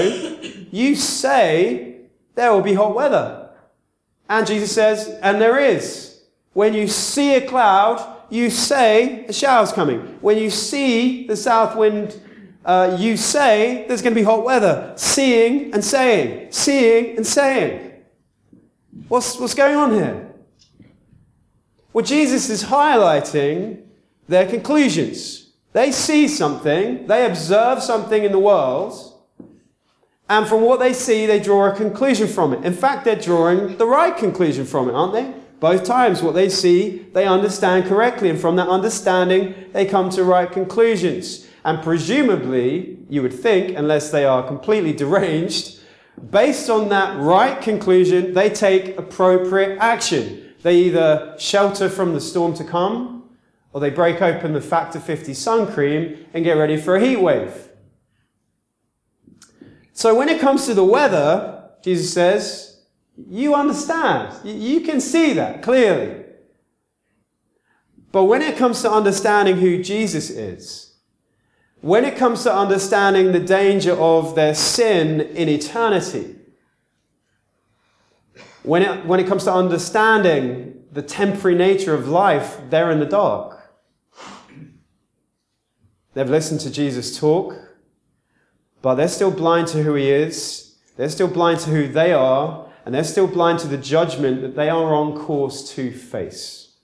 you 0.71 0.95
say, 0.95 1.97
There 2.35 2.53
will 2.53 2.63
be 2.63 2.75
hot 2.75 2.95
weather. 2.95 3.51
And 4.29 4.47
Jesus 4.47 4.73
says, 4.73 5.09
And 5.23 5.41
there 5.41 5.59
is. 5.59 6.23
When 6.53 6.75
you 6.75 6.89
see 6.89 7.35
a 7.35 7.47
cloud, 7.47 8.15
you 8.31 8.51
say, 8.51 9.25
A 9.27 9.33
shower's 9.33 9.73
coming. 9.73 10.01
When 10.21 10.39
you 10.39 10.51
see 10.51 11.27
the 11.27 11.37
south 11.37 11.77
wind, 11.77 12.21
uh, 12.65 12.97
you 12.99 13.17
say, 13.17 13.85
There's 13.89 14.03
going 14.03 14.15
to 14.15 14.21
be 14.21 14.25
hot 14.25 14.45
weather. 14.45 14.93
Seeing 14.97 15.73
and 15.73 15.85
saying. 15.85 16.53
Seeing 16.53 17.17
and 17.17 17.27
saying. 17.27 17.93
What's, 19.09 19.39
what's 19.39 19.55
going 19.55 19.77
on 19.77 19.93
here? 19.93 20.35
Well, 21.93 22.05
Jesus 22.05 22.51
is 22.51 22.65
highlighting 22.65 23.83
their 24.29 24.47
conclusions. 24.47 25.46
They 25.77 25.93
see 25.93 26.27
something, 26.27 27.07
they 27.07 27.27
observe 27.27 27.83
something 27.83 28.25
in 28.25 28.33
the 28.33 28.39
world, 28.39 28.95
and 30.27 30.49
from 30.49 30.63
what 30.63 30.81
they 30.81 30.95
see, 30.95 31.27
they 31.27 31.39
draw 31.39 31.67
a 31.67 31.77
conclusion 31.77 32.29
from 32.29 32.55
it. 32.55 32.65
In 32.65 32.73
fact, 32.73 33.05
they're 33.05 33.15
drawing 33.15 33.77
the 33.77 33.85
right 33.85 34.17
conclusion 34.17 34.65
from 34.65 34.89
it, 34.89 34.95
aren't 34.95 35.13
they? 35.13 35.35
Both 35.61 35.85
times, 35.85 36.23
what 36.23 36.35
they 36.35 36.49
see, 36.49 37.07
they 37.13 37.27
understand 37.27 37.85
correctly, 37.85 38.31
and 38.31 38.41
from 38.41 38.57
that 38.57 38.69
understanding, 38.69 39.55
they 39.75 39.85
come 39.85 40.09
to 40.13 40.25
right 40.25 40.51
conclusions. 40.51 41.47
And 41.63 41.83
presumably, 41.83 42.97
you 43.11 43.21
would 43.21 43.35
think, 43.35 43.77
unless 43.77 44.11
they 44.11 44.25
are 44.25 44.47
completely 44.47 44.95
deranged, 44.95 45.79
based 46.31 46.71
on 46.71 46.89
that 46.89 47.21
right 47.21 47.61
conclusion, 47.61 48.33
they 48.33 48.49
take 48.49 48.97
appropriate 48.97 49.77
action. 49.79 50.55
They 50.63 50.77
either 50.85 51.37
shelter 51.39 51.91
from 51.91 52.15
the 52.15 52.21
storm 52.23 52.55
to 52.55 52.65
come, 52.65 53.16
or 53.77 53.81
they 53.81 53.91
break 53.91 54.23
open 54.23 54.55
the 54.55 54.61
Factor 54.63 54.99
50 54.99 55.35
sun 55.35 55.71
cream 55.71 56.25
and 56.33 56.43
get 56.43 56.55
ready 56.55 56.79
for 56.79 56.97
a 56.97 57.01
heat 57.07 57.19
wave. 57.19 57.69
So 59.93 60.15
when 60.15 60.31
it 60.31 60.41
comes 60.41 60.65
to 60.65 60.73
the 60.73 60.83
weather, 60.83 61.69
Jesus 61.85 62.11
says, 62.11 62.81
you 63.29 63.55
understand. 63.55 64.35
You 64.47 64.81
can 64.81 64.99
see 64.99 65.35
that 65.35 65.61
clearly. 65.61 66.25
But 68.13 68.25
when 68.25 68.41
it 68.41 68.57
comes 68.57 68.81
to 68.81 68.91
understanding 68.91 69.59
who 69.59 69.83
Jesus 69.83 70.31
is, 70.31 70.95
when 71.83 72.07
it 72.07 72.17
comes 72.17 72.45
to 72.45 72.57
understanding 72.57 73.33
the 73.33 73.41
danger 73.41 73.93
of 73.93 74.35
their 74.35 74.55
sin 74.55 75.21
in 75.21 75.51
eternity, 75.51 76.37
when 78.63 78.81
it, 78.81 79.05
when 79.05 79.21
it 79.21 79.27
comes 79.27 79.45
to 79.45 79.53
understanding 79.53 80.83
the 80.93 81.03
temporary 81.03 81.59
nature 81.59 81.93
of 81.93 82.09
life, 82.09 82.59
they're 82.71 82.91
in 82.91 83.01
the 83.01 83.05
dark. 83.05 83.56
They've 86.17 86.31
listened 86.31 86.61
to 86.61 86.71
Jesus 86.71 87.19
talk, 87.21 87.55
but 88.81 88.95
they're 88.95 89.07
still 89.07 89.31
blind 89.31 89.69
to 89.69 89.83
who 89.83 89.93
he 89.97 90.11
is. 90.11 90.75
They're 90.97 91.11
still 91.11 91.29
blind 91.29 91.61
to 91.61 91.71
who 91.71 91.89
they 91.89 92.15
are, 92.15 92.71
and 92.87 92.95
they're 92.95 93.05
still 93.05 93.27
blind 93.27 93.59
to 93.59 93.67
the 93.67 93.77
judgment 93.77 94.41
that 94.41 94.57
they 94.57 94.71
are 94.71 94.95
on 94.95 95.15
course 95.15 95.71
to 95.75 95.93
face. 95.93 96.77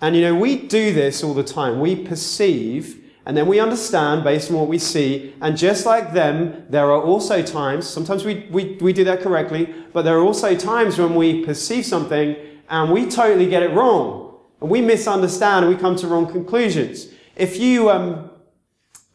And 0.00 0.14
you 0.14 0.22
know, 0.22 0.36
we 0.36 0.68
do 0.68 0.92
this 0.92 1.24
all 1.24 1.34
the 1.34 1.42
time. 1.42 1.80
We 1.80 1.96
perceive 1.96 3.02
and 3.26 3.36
then 3.36 3.48
we 3.48 3.58
understand 3.58 4.22
based 4.22 4.48
on 4.48 4.56
what 4.56 4.68
we 4.68 4.78
see. 4.78 5.34
And 5.40 5.56
just 5.56 5.84
like 5.84 6.12
them, 6.12 6.66
there 6.70 6.86
are 6.86 7.02
also 7.02 7.42
times, 7.42 7.84
sometimes 7.88 8.24
we, 8.24 8.46
we, 8.52 8.76
we 8.80 8.92
do 8.92 9.02
that 9.04 9.22
correctly, 9.22 9.74
but 9.92 10.02
there 10.02 10.16
are 10.16 10.22
also 10.22 10.54
times 10.54 10.98
when 10.98 11.16
we 11.16 11.44
perceive 11.44 11.84
something 11.84 12.36
and 12.68 12.92
we 12.92 13.06
totally 13.06 13.48
get 13.48 13.64
it 13.64 13.72
wrong. 13.72 14.38
And 14.60 14.70
we 14.70 14.80
misunderstand 14.80 15.64
and 15.64 15.74
we 15.74 15.80
come 15.80 15.96
to 15.96 16.06
wrong 16.06 16.30
conclusions. 16.30 17.08
If 17.40 17.58
you, 17.58 17.88
um, 17.90 18.30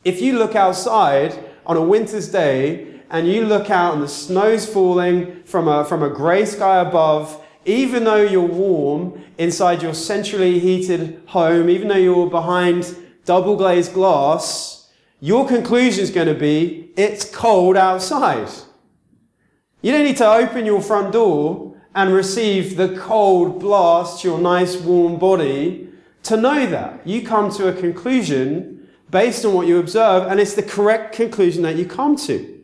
If 0.03 0.21
you 0.21 0.37
look 0.37 0.55
outside 0.55 1.31
on 1.65 1.77
a 1.77 1.81
winter's 1.81 2.29
day 2.29 3.01
and 3.09 3.27
you 3.27 3.45
look 3.45 3.69
out 3.69 3.93
and 3.93 4.03
the 4.03 4.07
snow's 4.07 4.65
falling 4.65 5.43
from 5.45 5.67
a, 5.67 5.83
from 5.83 6.03
a 6.03 6.09
grey 6.09 6.45
sky 6.45 6.79
above, 6.79 7.39
even 7.65 8.03
though 8.03 8.21
you're 8.21 8.41
warm 8.67 9.23
inside 9.37 9.81
your 9.81 9.95
centrally 9.95 10.59
heated 10.59 11.21
home, 11.27 11.69
even 11.69 11.87
though 11.87 11.95
you're 11.95 12.29
behind 12.29 12.95
double 13.25 13.55
glazed 13.55 13.93
glass, 13.93 14.91
your 15.19 15.47
conclusion 15.47 16.03
is 16.03 16.11
going 16.11 16.27
to 16.27 16.39
be 16.39 16.91
it's 16.95 17.25
cold 17.25 17.75
outside. 17.75 18.49
You 19.81 19.91
don't 19.91 20.03
need 20.03 20.17
to 20.17 20.27
open 20.27 20.65
your 20.65 20.81
front 20.81 21.13
door 21.13 21.75
and 21.95 22.13
receive 22.13 22.77
the 22.77 22.95
cold 22.95 23.59
blast 23.59 24.21
to 24.21 24.29
your 24.29 24.39
nice 24.39 24.75
warm 24.77 25.17
body 25.17 25.89
to 26.25 26.37
know 26.37 26.65
that. 26.65 27.05
You 27.07 27.25
come 27.25 27.51
to 27.51 27.67
a 27.69 27.73
conclusion 27.73 28.87
based 29.09 29.45
on 29.45 29.53
what 29.53 29.67
you 29.67 29.79
observe, 29.79 30.27
and 30.29 30.39
it's 30.39 30.55
the 30.55 30.63
correct 30.63 31.15
conclusion 31.15 31.63
that 31.63 31.75
you 31.75 31.85
come 31.85 32.15
to. 32.17 32.61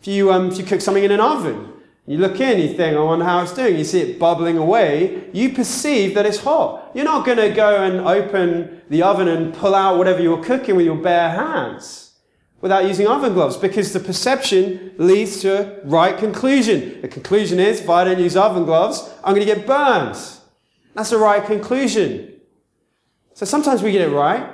If 0.00 0.06
you, 0.06 0.32
um, 0.32 0.50
if 0.50 0.58
you 0.58 0.64
cook 0.64 0.80
something 0.80 1.04
in 1.04 1.10
an 1.10 1.20
oven, 1.20 1.72
you 2.06 2.18
look 2.18 2.40
in, 2.40 2.58
you 2.58 2.74
think, 2.74 2.96
I 2.96 3.00
wonder 3.00 3.24
how 3.24 3.42
it's 3.42 3.52
doing. 3.52 3.76
You 3.76 3.84
see 3.84 4.00
it 4.00 4.18
bubbling 4.18 4.56
away. 4.56 5.28
You 5.32 5.52
perceive 5.52 6.14
that 6.14 6.26
it's 6.26 6.38
hot. 6.38 6.90
You're 6.94 7.04
not 7.04 7.26
going 7.26 7.38
to 7.38 7.50
go 7.50 7.82
and 7.82 8.00
open 8.00 8.80
the 8.88 9.02
oven 9.02 9.28
and 9.28 9.52
pull 9.54 9.74
out 9.74 9.98
whatever 9.98 10.20
you're 10.20 10.42
cooking 10.42 10.76
with 10.76 10.86
your 10.86 10.96
bare 10.96 11.30
hands 11.30 12.14
without 12.60 12.86
using 12.86 13.06
oven 13.06 13.34
gloves 13.34 13.56
because 13.56 13.92
the 13.92 14.00
perception 14.00 14.92
leads 14.98 15.40
to 15.40 15.82
a 15.82 15.86
right 15.86 16.16
conclusion. 16.18 17.00
The 17.00 17.08
conclusion 17.08 17.60
is 17.60 17.80
if 17.80 17.88
I 17.88 18.04
don't 18.04 18.18
use 18.18 18.36
oven 18.36 18.64
gloves, 18.64 19.08
I'm 19.22 19.34
going 19.34 19.46
to 19.46 19.54
get 19.54 19.66
burned. 19.66 20.16
That's 20.94 21.10
the 21.10 21.18
right 21.18 21.44
conclusion. 21.44 22.39
So 23.40 23.46
sometimes 23.46 23.82
we 23.82 23.90
get 23.90 24.06
it 24.06 24.12
right, 24.12 24.52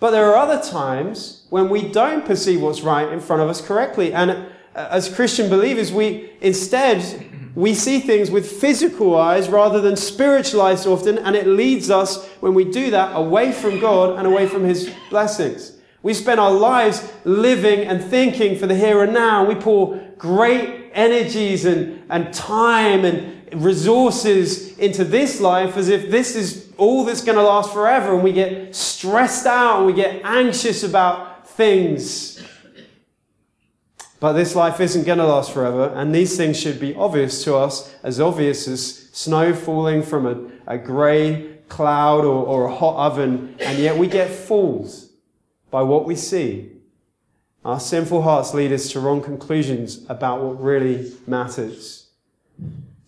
but 0.00 0.10
there 0.10 0.28
are 0.32 0.36
other 0.36 0.60
times 0.60 1.46
when 1.48 1.68
we 1.68 1.92
don't 1.92 2.26
perceive 2.26 2.60
what's 2.60 2.80
right 2.80 3.08
in 3.12 3.20
front 3.20 3.40
of 3.40 3.48
us 3.48 3.60
correctly. 3.60 4.12
And 4.12 4.32
uh, 4.32 4.44
as 4.74 5.08
Christian 5.08 5.48
believers, 5.48 5.92
we 5.92 6.32
instead 6.40 7.54
we 7.54 7.74
see 7.74 8.00
things 8.00 8.32
with 8.32 8.50
physical 8.50 9.16
eyes 9.16 9.48
rather 9.48 9.80
than 9.80 9.94
spiritual 9.94 10.60
eyes 10.60 10.88
often, 10.88 11.18
and 11.18 11.36
it 11.36 11.46
leads 11.46 11.88
us, 11.88 12.26
when 12.40 12.52
we 12.52 12.64
do 12.64 12.90
that, 12.90 13.14
away 13.14 13.52
from 13.52 13.78
God 13.78 14.18
and 14.18 14.26
away 14.26 14.48
from 14.48 14.64
His 14.64 14.92
blessings. 15.08 15.78
We 16.02 16.14
spend 16.14 16.40
our 16.40 16.50
lives 16.50 17.08
living 17.24 17.86
and 17.86 18.02
thinking 18.02 18.58
for 18.58 18.66
the 18.66 18.74
here 18.74 19.04
and 19.04 19.14
now. 19.14 19.44
We 19.44 19.54
pour 19.54 20.04
great 20.18 20.90
energies 20.94 21.64
and, 21.64 22.02
and 22.10 22.34
time 22.34 23.04
and 23.04 23.37
resources 23.54 24.76
into 24.78 25.04
this 25.04 25.40
life 25.40 25.76
as 25.76 25.88
if 25.88 26.10
this 26.10 26.36
is 26.36 26.72
all 26.76 27.04
that's 27.04 27.22
going 27.22 27.36
to 27.36 27.42
last 27.42 27.72
forever, 27.72 28.14
and 28.14 28.22
we 28.22 28.32
get 28.32 28.74
stressed 28.74 29.46
out 29.46 29.78
and 29.78 29.86
we 29.86 29.92
get 29.92 30.20
anxious 30.24 30.82
about 30.82 31.48
things. 31.48 32.42
But 34.20 34.32
this 34.32 34.56
life 34.56 34.80
isn't 34.80 35.04
going 35.04 35.18
to 35.18 35.26
last 35.26 35.52
forever, 35.52 35.92
and 35.94 36.14
these 36.14 36.36
things 36.36 36.58
should 36.58 36.80
be 36.80 36.94
obvious 36.94 37.44
to 37.44 37.56
us, 37.56 37.94
as 38.02 38.20
obvious 38.20 38.66
as 38.66 39.08
snow 39.12 39.54
falling 39.54 40.02
from 40.02 40.26
a, 40.26 40.72
a 40.74 40.78
grey 40.78 41.58
cloud 41.68 42.24
or, 42.24 42.46
or 42.46 42.64
a 42.66 42.74
hot 42.74 42.96
oven, 42.96 43.54
and 43.60 43.78
yet 43.78 43.96
we 43.96 44.06
get 44.06 44.30
fooled 44.30 44.92
by 45.70 45.82
what 45.82 46.04
we 46.04 46.16
see. 46.16 46.72
Our 47.64 47.78
sinful 47.78 48.22
hearts 48.22 48.54
lead 48.54 48.72
us 48.72 48.90
to 48.92 49.00
wrong 49.00 49.20
conclusions 49.20 50.04
about 50.08 50.42
what 50.42 50.62
really 50.62 51.12
matters. 51.26 51.97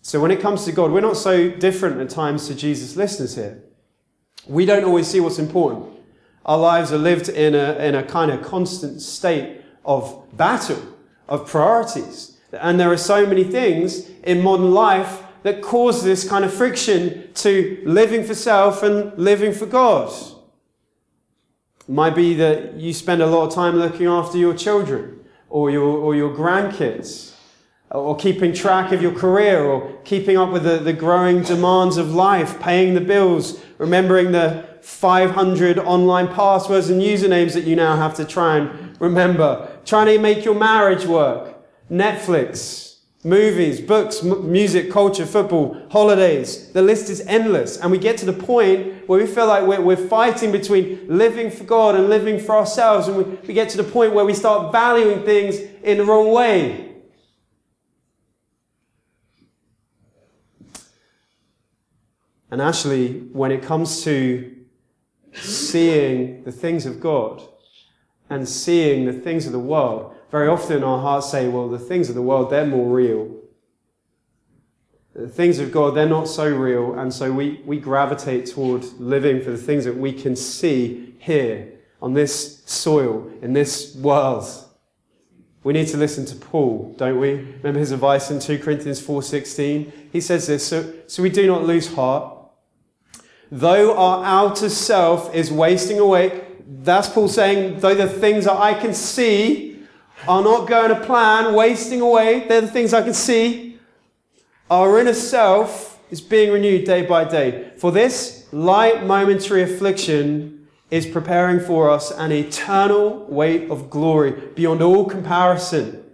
So 0.01 0.19
when 0.19 0.31
it 0.31 0.39
comes 0.39 0.65
to 0.65 0.71
God, 0.71 0.91
we're 0.91 1.01
not 1.01 1.17
so 1.17 1.49
different 1.49 2.01
at 2.01 2.09
times 2.09 2.47
to 2.47 2.55
Jesus' 2.55 2.95
listeners 2.95 3.35
here. 3.35 3.63
We 4.47 4.65
don't 4.65 4.83
always 4.83 5.07
see 5.07 5.19
what's 5.19 5.37
important. 5.37 5.85
Our 6.43 6.57
lives 6.57 6.91
are 6.91 6.97
lived 6.97 7.29
in 7.29 7.53
a, 7.53 7.73
in 7.75 7.93
a 7.93 8.03
kind 8.03 8.31
of 8.31 8.41
constant 8.41 9.01
state 9.01 9.61
of 9.85 10.25
battle, 10.35 10.81
of 11.29 11.47
priorities. 11.47 12.37
And 12.51 12.79
there 12.79 12.91
are 12.91 12.97
so 12.97 13.27
many 13.27 13.43
things 13.43 14.09
in 14.23 14.41
modern 14.41 14.71
life 14.71 15.23
that 15.43 15.61
cause 15.61 16.03
this 16.03 16.27
kind 16.27 16.43
of 16.43 16.53
friction 16.53 17.31
to 17.35 17.81
living 17.85 18.23
for 18.23 18.33
self 18.33 18.81
and 18.81 19.15
living 19.17 19.53
for 19.53 19.67
God. 19.67 20.11
It 21.87 21.93
might 21.93 22.15
be 22.15 22.33
that 22.35 22.73
you 22.73 22.93
spend 22.93 23.21
a 23.21 23.27
lot 23.27 23.47
of 23.47 23.53
time 23.53 23.75
looking 23.75 24.07
after 24.07 24.37
your 24.37 24.55
children 24.55 25.19
or 25.49 25.69
your, 25.69 25.83
or 25.83 26.15
your 26.15 26.35
grandkids 26.35 27.33
or 27.91 28.15
keeping 28.15 28.53
track 28.53 28.91
of 28.91 29.01
your 29.01 29.13
career, 29.13 29.63
or 29.63 29.97
keeping 30.03 30.37
up 30.37 30.51
with 30.51 30.63
the, 30.63 30.77
the 30.77 30.93
growing 30.93 31.43
demands 31.43 31.97
of 31.97 32.13
life, 32.13 32.59
paying 32.59 32.93
the 32.93 33.01
bills, 33.01 33.61
remembering 33.77 34.31
the 34.31 34.65
500 34.81 35.77
online 35.79 36.27
passwords 36.27 36.89
and 36.89 37.01
usernames 37.01 37.53
that 37.53 37.65
you 37.65 37.75
now 37.75 37.95
have 37.95 38.15
to 38.15 38.25
try 38.25 38.57
and 38.57 38.99
remember, 38.99 39.69
trying 39.85 40.07
to 40.07 40.17
make 40.19 40.45
your 40.45 40.55
marriage 40.55 41.05
work, 41.05 41.57
Netflix, 41.89 42.97
movies, 43.23 43.79
books, 43.79 44.23
m- 44.23 44.51
music, 44.51 44.91
culture, 44.91 45.25
football, 45.25 45.77
holidays. 45.91 46.71
The 46.71 46.81
list 46.81 47.09
is 47.09 47.21
endless. 47.21 47.77
And 47.77 47.91
we 47.91 47.97
get 47.97 48.17
to 48.17 48.25
the 48.25 48.33
point 48.33 49.07
where 49.07 49.19
we 49.19 49.27
feel 49.27 49.47
like 49.47 49.65
we're, 49.65 49.81
we're 49.81 49.95
fighting 49.95 50.51
between 50.51 51.05
living 51.07 51.51
for 51.51 51.63
God 51.63 51.95
and 51.95 52.09
living 52.09 52.39
for 52.39 52.55
ourselves. 52.55 53.07
And 53.07 53.17
we, 53.17 53.23
we 53.23 53.53
get 53.53 53.69
to 53.69 53.77
the 53.77 53.83
point 53.83 54.13
where 54.13 54.25
we 54.25 54.33
start 54.33 54.71
valuing 54.71 55.23
things 55.23 55.59
in 55.83 55.97
the 55.97 56.05
wrong 56.05 56.31
way. 56.31 56.90
And 62.51 62.61
actually, 62.61 63.21
when 63.31 63.51
it 63.51 63.63
comes 63.63 64.03
to 64.03 64.53
seeing 65.33 66.43
the 66.43 66.51
things 66.51 66.85
of 66.85 66.99
God 66.99 67.41
and 68.29 68.47
seeing 68.47 69.05
the 69.05 69.13
things 69.13 69.45
of 69.45 69.53
the 69.53 69.59
world, 69.59 70.13
very 70.29 70.49
often 70.49 70.83
our 70.83 70.99
hearts 70.99 71.31
say, 71.31 71.47
well, 71.47 71.69
the 71.69 71.79
things 71.79 72.09
of 72.09 72.15
the 72.15 72.21
world, 72.21 72.49
they're 72.49 72.65
more 72.65 72.93
real. 72.93 73.37
The 75.13 75.27
things 75.27 75.59
of 75.59 75.71
God, 75.71 75.95
they're 75.95 76.07
not 76.07 76.27
so 76.27 76.49
real, 76.49 76.97
and 76.97 77.13
so 77.13 77.31
we, 77.31 77.61
we 77.65 77.79
gravitate 77.79 78.45
toward 78.45 78.83
living 78.99 79.41
for 79.41 79.51
the 79.51 79.57
things 79.57 79.83
that 79.85 79.97
we 79.97 80.13
can 80.13 80.35
see 80.35 81.15
here 81.19 81.73
on 82.01 82.13
this 82.13 82.63
soil, 82.65 83.29
in 83.41 83.53
this 83.53 83.95
world. 83.95 84.45
We 85.63 85.73
need 85.73 85.87
to 85.89 85.97
listen 85.97 86.25
to 86.27 86.35
Paul, 86.35 86.95
don't 86.97 87.19
we? 87.19 87.33
Remember 87.33 87.79
his 87.79 87.91
advice 87.91 88.31
in 88.31 88.39
2 88.39 88.59
Corinthians 88.59 89.01
4.16? 89.01 89.91
He 90.11 90.21
says 90.21 90.47
this, 90.47 90.65
so, 90.65 90.93
so 91.07 91.21
we 91.21 91.29
do 91.29 91.45
not 91.45 91.63
lose 91.63 91.93
heart. 91.93 92.40
Though 93.51 93.97
our 93.97 94.23
outer 94.23 94.69
self 94.69 95.35
is 95.35 95.51
wasting 95.51 95.99
away, 95.99 96.41
that's 96.65 97.09
Paul 97.09 97.27
saying, 97.27 97.81
though 97.81 97.93
the 97.93 98.07
things 98.07 98.45
that 98.45 98.55
I 98.57 98.73
can 98.73 98.93
see 98.93 99.83
are 100.25 100.41
not 100.41 100.69
going 100.69 100.89
to 100.89 101.05
plan, 101.05 101.53
wasting 101.53 101.99
away, 101.99 102.47
they're 102.47 102.61
the 102.61 102.67
things 102.67 102.93
I 102.93 103.01
can 103.01 103.13
see, 103.13 103.77
our 104.69 104.97
inner 104.99 105.13
self 105.13 105.99
is 106.09 106.21
being 106.21 106.53
renewed 106.53 106.85
day 106.85 107.05
by 107.05 107.25
day. 107.25 107.73
For 107.77 107.91
this 107.91 108.47
light 108.53 109.03
momentary 109.05 109.63
affliction 109.63 110.67
is 110.89 111.05
preparing 111.05 111.59
for 111.59 111.89
us 111.89 112.09
an 112.11 112.31
eternal 112.31 113.25
weight 113.25 113.69
of 113.69 113.89
glory 113.89 114.31
beyond 114.55 114.81
all 114.81 115.05
comparison 115.05 116.05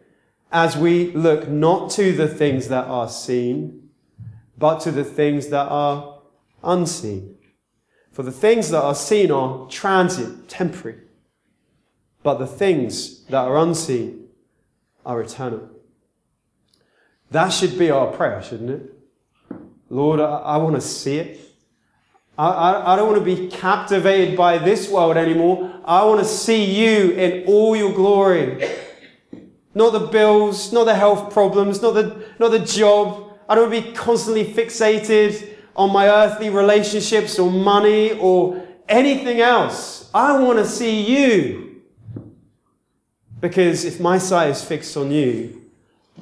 as 0.51 0.75
we 0.75 1.11
look 1.11 1.47
not 1.47 1.91
to 1.91 2.13
the 2.13 2.27
things 2.27 2.67
that 2.69 2.85
are 2.85 3.09
seen, 3.09 3.89
but 4.57 4.79
to 4.79 4.91
the 4.91 5.03
things 5.03 5.49
that 5.49 5.67
are 5.67 6.16
unseen. 6.63 7.37
For 8.11 8.23
the 8.23 8.31
things 8.31 8.69
that 8.71 8.83
are 8.83 8.95
seen 8.95 9.31
are 9.31 9.67
transient, 9.69 10.49
temporary, 10.49 10.99
but 12.23 12.39
the 12.39 12.47
things 12.47 13.23
that 13.25 13.45
are 13.45 13.57
unseen 13.57 14.27
are 15.05 15.21
eternal. 15.21 15.69
That 17.31 17.49
should 17.49 17.77
be 17.77 17.91
our 17.91 18.07
prayer, 18.07 18.41
shouldn't 18.41 18.69
it? 18.69 18.93
Lord, 19.89 20.19
I, 20.19 20.37
I 20.39 20.57
want 20.57 20.75
to 20.75 20.81
see 20.81 21.17
it. 21.17 21.39
I, 22.37 22.47
I, 22.47 22.93
I 22.93 22.95
don't 22.95 23.07
want 23.07 23.23
to 23.23 23.35
be 23.35 23.49
captivated 23.49 24.37
by 24.37 24.57
this 24.57 24.89
world 24.89 25.17
anymore. 25.17 25.81
I 25.85 26.03
want 26.05 26.19
to 26.19 26.25
see 26.25 26.65
you 26.65 27.11
in 27.11 27.45
all 27.47 27.75
your 27.75 27.93
glory. 27.93 28.67
Not 29.73 29.91
the 29.91 30.07
bills, 30.07 30.73
not 30.73 30.85
the 30.85 30.95
health 30.95 31.31
problems, 31.31 31.81
not 31.81 31.93
the, 31.93 32.25
not 32.39 32.49
the 32.49 32.59
job. 32.59 33.37
I 33.47 33.55
don't 33.55 33.69
want 33.69 33.85
to 33.85 33.91
be 33.91 33.95
constantly 33.95 34.45
fixated 34.45 35.56
on 35.77 35.93
my 35.93 36.09
earthly 36.09 36.49
relationships 36.49 37.37
or 37.37 37.51
money 37.51 38.13
or 38.13 38.65
anything 38.89 39.39
else. 39.39 40.09
I 40.13 40.39
want 40.41 40.57
to 40.57 40.65
see 40.65 41.01
you. 41.01 41.81
Because 43.39 43.85
if 43.85 43.99
my 43.99 44.17
sight 44.17 44.49
is 44.49 44.63
fixed 44.63 44.97
on 44.97 45.11
you, 45.11 45.61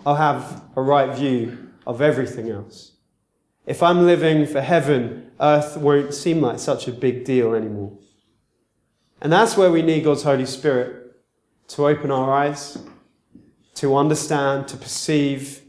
I'll 0.05 0.15
have 0.15 0.63
a 0.75 0.81
right 0.81 1.15
view 1.15 1.69
of 1.87 2.01
everything 2.01 2.49
else. 2.49 2.91
If 3.65 3.81
I'm 3.81 4.05
living 4.05 4.45
for 4.45 4.59
heaven, 4.59 5.31
earth 5.39 5.77
won't 5.77 6.13
seem 6.13 6.41
like 6.41 6.59
such 6.59 6.89
a 6.89 6.91
big 6.91 7.23
deal 7.23 7.55
anymore. 7.55 7.97
And 9.21 9.31
that's 9.31 9.55
where 9.55 9.71
we 9.71 9.81
need 9.81 10.03
God's 10.03 10.23
Holy 10.23 10.45
Spirit 10.45 11.15
to 11.69 11.87
open 11.87 12.11
our 12.11 12.31
eyes, 12.33 12.77
to 13.75 13.95
understand, 13.95 14.67
to 14.67 14.77
perceive, 14.77 15.61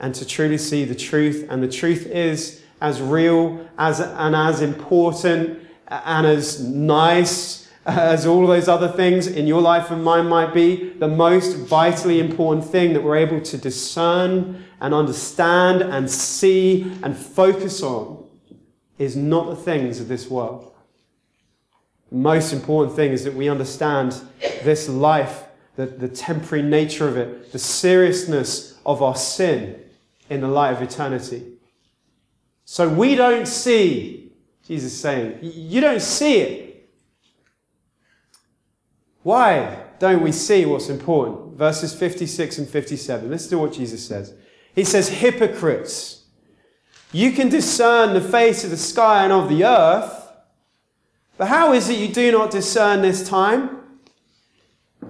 and 0.00 0.14
to 0.16 0.26
truly 0.26 0.58
see 0.58 0.84
the 0.84 0.94
truth. 0.94 1.46
And 1.48 1.62
the 1.62 1.68
truth 1.68 2.06
is 2.06 2.62
as 2.80 3.00
real 3.00 3.68
as, 3.78 4.00
and 4.00 4.34
as 4.34 4.60
important 4.60 5.60
and 5.88 6.26
as 6.26 6.62
nice 6.62 7.68
as 7.86 8.26
all 8.26 8.46
those 8.46 8.68
other 8.68 8.88
things 8.88 9.26
in 9.26 9.46
your 9.46 9.62
life 9.62 9.90
and 9.90 10.04
mine 10.04 10.26
might 10.26 10.52
be, 10.52 10.90
the 10.90 11.08
most 11.08 11.56
vitally 11.56 12.20
important 12.20 12.64
thing 12.64 12.92
that 12.92 13.02
we're 13.02 13.16
able 13.16 13.40
to 13.40 13.56
discern 13.56 14.64
and 14.80 14.92
understand 14.92 15.80
and 15.80 16.10
see 16.10 16.82
and 17.02 17.16
focus 17.16 17.82
on 17.82 18.24
is 18.98 19.16
not 19.16 19.48
the 19.48 19.56
things 19.56 20.00
of 20.00 20.08
this 20.08 20.28
world. 20.28 20.74
The 22.10 22.18
most 22.18 22.52
important 22.52 22.94
thing 22.94 23.12
is 23.12 23.24
that 23.24 23.34
we 23.34 23.48
understand 23.48 24.20
this 24.62 24.88
life, 24.88 25.44
the, 25.76 25.86
the 25.86 26.08
temporary 26.08 26.62
nature 26.62 27.08
of 27.08 27.16
it, 27.16 27.52
the 27.52 27.58
seriousness 27.58 28.78
of 28.84 29.02
our 29.02 29.16
sin 29.16 29.82
in 30.28 30.42
the 30.42 30.48
light 30.48 30.72
of 30.72 30.82
eternity. 30.82 31.57
So 32.70 32.86
we 32.86 33.14
don't 33.14 33.48
see, 33.48 34.30
Jesus 34.62 34.92
is 34.92 35.00
saying, 35.00 35.38
you 35.40 35.80
don't 35.80 36.02
see 36.02 36.40
it. 36.40 36.90
Why 39.22 39.84
don't 39.98 40.22
we 40.22 40.32
see 40.32 40.66
what's 40.66 40.90
important? 40.90 41.56
Verses 41.56 41.94
56 41.94 42.58
and 42.58 42.68
57. 42.68 43.30
Listen 43.30 43.50
to 43.52 43.58
what 43.58 43.72
Jesus 43.72 44.06
says. 44.06 44.34
He 44.74 44.84
says, 44.84 45.08
Hypocrites, 45.08 46.26
you 47.10 47.32
can 47.32 47.48
discern 47.48 48.12
the 48.12 48.20
face 48.20 48.64
of 48.64 48.70
the 48.70 48.76
sky 48.76 49.24
and 49.24 49.32
of 49.32 49.48
the 49.48 49.64
earth, 49.64 50.30
but 51.38 51.48
how 51.48 51.72
is 51.72 51.88
it 51.88 51.98
you 51.98 52.08
do 52.08 52.30
not 52.30 52.50
discern 52.50 53.00
this 53.00 53.26
time? 53.26 53.78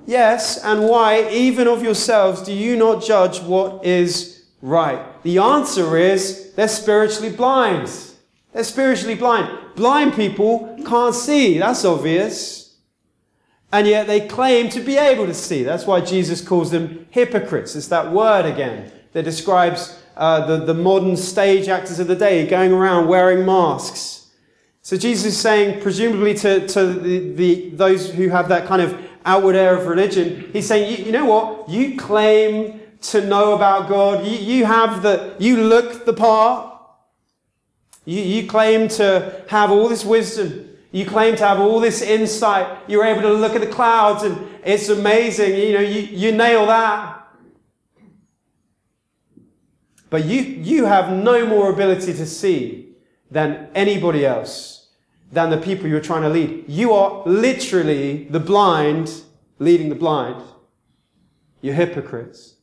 Yes, 0.06 0.62
and 0.62 0.84
why, 0.84 1.28
even 1.28 1.66
of 1.66 1.82
yourselves, 1.82 2.40
do 2.40 2.52
you 2.52 2.76
not 2.76 3.02
judge 3.02 3.40
what 3.40 3.84
is 3.84 4.37
right? 4.62 5.22
The 5.22 5.38
answer 5.38 5.96
is 5.96 6.52
they're 6.54 6.68
spiritually 6.68 7.30
blind. 7.30 7.90
They're 8.52 8.64
spiritually 8.64 9.14
blind. 9.14 9.76
Blind 9.76 10.14
people 10.14 10.78
can't 10.86 11.14
see, 11.14 11.58
that's 11.58 11.84
obvious. 11.84 12.76
And 13.70 13.86
yet 13.86 14.06
they 14.06 14.26
claim 14.26 14.70
to 14.70 14.80
be 14.80 14.96
able 14.96 15.26
to 15.26 15.34
see. 15.34 15.62
That's 15.62 15.86
why 15.86 16.00
Jesus 16.00 16.40
calls 16.40 16.70
them 16.70 17.06
hypocrites. 17.10 17.76
It's 17.76 17.88
that 17.88 18.10
word 18.12 18.46
again 18.46 18.90
that 19.12 19.24
describes 19.24 20.00
uh, 20.16 20.46
the, 20.46 20.64
the 20.64 20.74
modern 20.74 21.16
stage 21.16 21.68
actors 21.68 21.98
of 21.98 22.06
the 22.06 22.16
day 22.16 22.46
going 22.46 22.72
around 22.72 23.08
wearing 23.08 23.44
masks. 23.44 24.30
So 24.80 24.96
Jesus 24.96 25.26
is 25.26 25.38
saying, 25.38 25.82
presumably 25.82 26.32
to, 26.34 26.66
to 26.66 26.86
the, 26.86 27.32
the, 27.34 27.70
those 27.70 28.10
who 28.10 28.30
have 28.30 28.48
that 28.48 28.66
kind 28.66 28.80
of 28.80 28.98
outward 29.26 29.54
air 29.54 29.76
of 29.76 29.86
religion, 29.86 30.48
he's 30.52 30.66
saying, 30.66 30.90
you, 30.90 31.04
you 31.06 31.12
know 31.12 31.26
what? 31.26 31.68
You 31.68 31.98
claim 31.98 32.77
to 33.00 33.24
know 33.24 33.54
about 33.54 33.88
God. 33.88 34.26
You, 34.26 34.38
you 34.38 34.64
have 34.64 35.02
the, 35.02 35.34
you 35.38 35.62
look 35.62 36.04
the 36.04 36.12
part. 36.12 36.74
You, 38.04 38.20
you 38.20 38.48
claim 38.48 38.88
to 38.88 39.44
have 39.48 39.70
all 39.70 39.88
this 39.88 40.04
wisdom. 40.04 40.68
You 40.90 41.04
claim 41.04 41.36
to 41.36 41.46
have 41.46 41.60
all 41.60 41.80
this 41.80 42.00
insight. 42.00 42.78
You're 42.88 43.04
able 43.04 43.22
to 43.22 43.32
look 43.32 43.54
at 43.54 43.60
the 43.60 43.66
clouds 43.66 44.22
and 44.22 44.48
it's 44.64 44.88
amazing. 44.88 45.54
You 45.54 45.72
know, 45.74 45.80
you, 45.80 46.00
you 46.00 46.32
nail 46.32 46.66
that. 46.66 47.28
But 50.10 50.24
you, 50.24 50.40
you 50.40 50.86
have 50.86 51.12
no 51.12 51.46
more 51.46 51.70
ability 51.70 52.14
to 52.14 52.26
see 52.26 52.96
than 53.30 53.68
anybody 53.74 54.24
else, 54.24 54.88
than 55.30 55.50
the 55.50 55.58
people 55.58 55.86
you're 55.86 56.00
trying 56.00 56.22
to 56.22 56.30
lead. 56.30 56.64
You 56.66 56.94
are 56.94 57.22
literally 57.26 58.24
the 58.24 58.40
blind 58.40 59.22
leading 59.58 59.88
the 59.88 59.94
blind. 59.94 60.42
You're 61.60 61.74
hypocrites. 61.74 62.54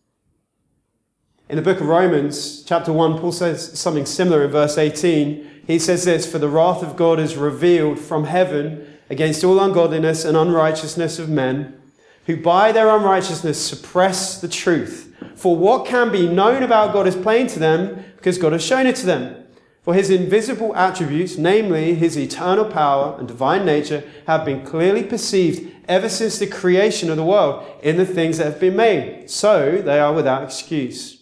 In 1.48 1.58
the 1.58 1.62
book 1.62 1.80
of 1.80 1.88
Romans, 1.88 2.64
chapter 2.64 2.92
1, 2.92 3.20
Paul 3.20 3.32
says 3.32 3.78
something 3.78 4.08
similar 4.08 4.46
in 4.46 4.52
verse 4.52 4.80
18. 4.80 5.62
He 5.68 5.78
says 5.78 6.04
this 6.04 6.30
For 6.30 6.40
the 6.40 6.50
wrath 6.50 6.82
of 6.82 6.96
God 6.96 7.20
is 7.20 7.38
revealed 7.38 8.00
from 8.00 8.24
heaven 8.24 8.98
against 9.12 9.44
all 9.44 9.60
ungodliness 9.60 10.26
and 10.26 10.36
unrighteousness 10.36 11.20
of 11.20 11.30
men, 11.30 11.80
who 12.26 12.36
by 12.36 12.72
their 12.72 12.90
unrighteousness 12.90 13.64
suppress 13.64 14.42
the 14.42 14.48
truth. 14.48 15.16
For 15.36 15.56
what 15.56 15.86
can 15.86 16.12
be 16.12 16.28
known 16.28 16.64
about 16.64 16.94
God 16.94 17.06
is 17.06 17.16
plain 17.16 17.46
to 17.48 17.60
them, 17.60 18.04
because 18.16 18.40
God 18.40 18.54
has 18.54 18.66
shown 18.66 18.88
it 18.88 18.96
to 18.98 19.06
them. 19.06 19.46
For 19.84 19.94
his 19.94 20.10
invisible 20.10 20.76
attributes, 20.76 21.38
namely 21.38 21.94
his 21.94 22.18
eternal 22.18 22.66
power 22.66 23.20
and 23.20 23.28
divine 23.28 23.68
nature, 23.68 24.04
have 24.26 24.46
been 24.46 24.66
clearly 24.66 25.04
perceived 25.04 25.72
ever 25.88 26.10
since 26.10 26.40
the 26.40 26.48
creation 26.48 27.12
of 27.12 27.18
the 27.18 27.24
world 27.24 27.68
in 27.84 27.98
the 27.98 28.06
things 28.06 28.40
that 28.40 28.46
have 28.46 28.60
been 28.60 28.76
made. 28.76 29.30
So 29.30 29.80
they 29.84 30.00
are 30.00 30.12
without 30.12 30.42
excuse. 30.42 31.15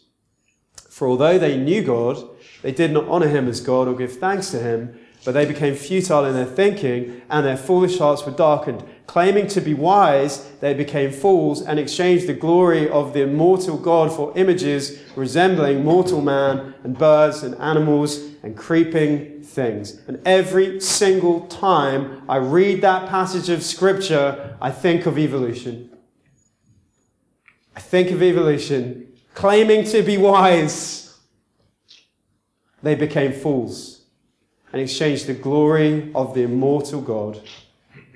For 0.94 1.08
although 1.08 1.40
they 1.40 1.58
knew 1.58 1.82
God, 1.82 2.24
they 2.62 2.72
did 2.72 2.92
not 2.92 3.08
honor 3.08 3.28
him 3.28 3.48
as 3.48 3.62
God 3.62 3.88
or 3.88 3.96
give 3.96 4.20
thanks 4.20 4.52
to 4.52 4.60
him, 4.60 4.96
but 5.26 5.32
they 5.32 5.44
became 5.44 5.74
futile 5.74 6.24
in 6.24 6.36
their 6.36 6.46
thinking, 6.46 7.24
and 7.32 7.44
their 7.44 7.58
foolish 7.58 7.98
hearts 7.98 8.24
were 8.24 8.32
darkened. 8.32 8.84
Claiming 9.08 9.48
to 9.48 9.60
be 9.60 9.74
wise, 9.74 10.52
they 10.60 10.76
became 10.76 11.12
fools 11.12 11.64
and 11.64 11.80
exchanged 11.80 12.28
the 12.28 12.36
glory 12.36 12.88
of 12.88 13.14
the 13.14 13.24
immortal 13.24 13.76
God 13.76 14.16
for 14.16 14.38
images 14.38 15.02
resembling 15.16 15.84
mortal 15.84 16.22
man 16.22 16.76
and 16.84 16.96
birds 16.96 17.42
and 17.42 17.56
animals 17.56 18.20
and 18.44 18.56
creeping 18.56 19.42
things. 19.42 20.00
And 20.08 20.22
every 20.28 20.80
single 20.80 21.48
time 21.48 22.22
I 22.30 22.38
read 22.38 22.82
that 22.82 23.10
passage 23.10 23.50
of 23.50 23.64
scripture, 23.64 24.56
I 24.62 24.70
think 24.70 25.08
of 25.08 25.18
evolution. 25.18 25.90
I 27.76 27.80
think 27.80 28.12
of 28.12 28.22
evolution. 28.22 29.13
Claiming 29.34 29.84
to 29.86 30.04
be 30.04 30.18
wise, 30.18 31.18
they 32.82 32.96
became 32.96 33.34
fools 33.34 34.04
and 34.72 34.82
exchanged 34.82 35.28
the 35.28 35.34
glory 35.34 36.12
of 36.14 36.34
the 36.34 36.44
immortal 36.44 37.02
God 37.02 37.42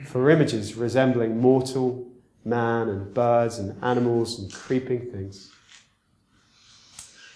for 0.05 0.29
images 0.29 0.75
resembling 0.75 1.39
mortal 1.39 2.07
man 2.45 2.89
and 2.89 3.13
birds 3.13 3.59
and 3.59 3.81
animals 3.83 4.39
and 4.39 4.51
creeping 4.53 5.11
things. 5.11 5.51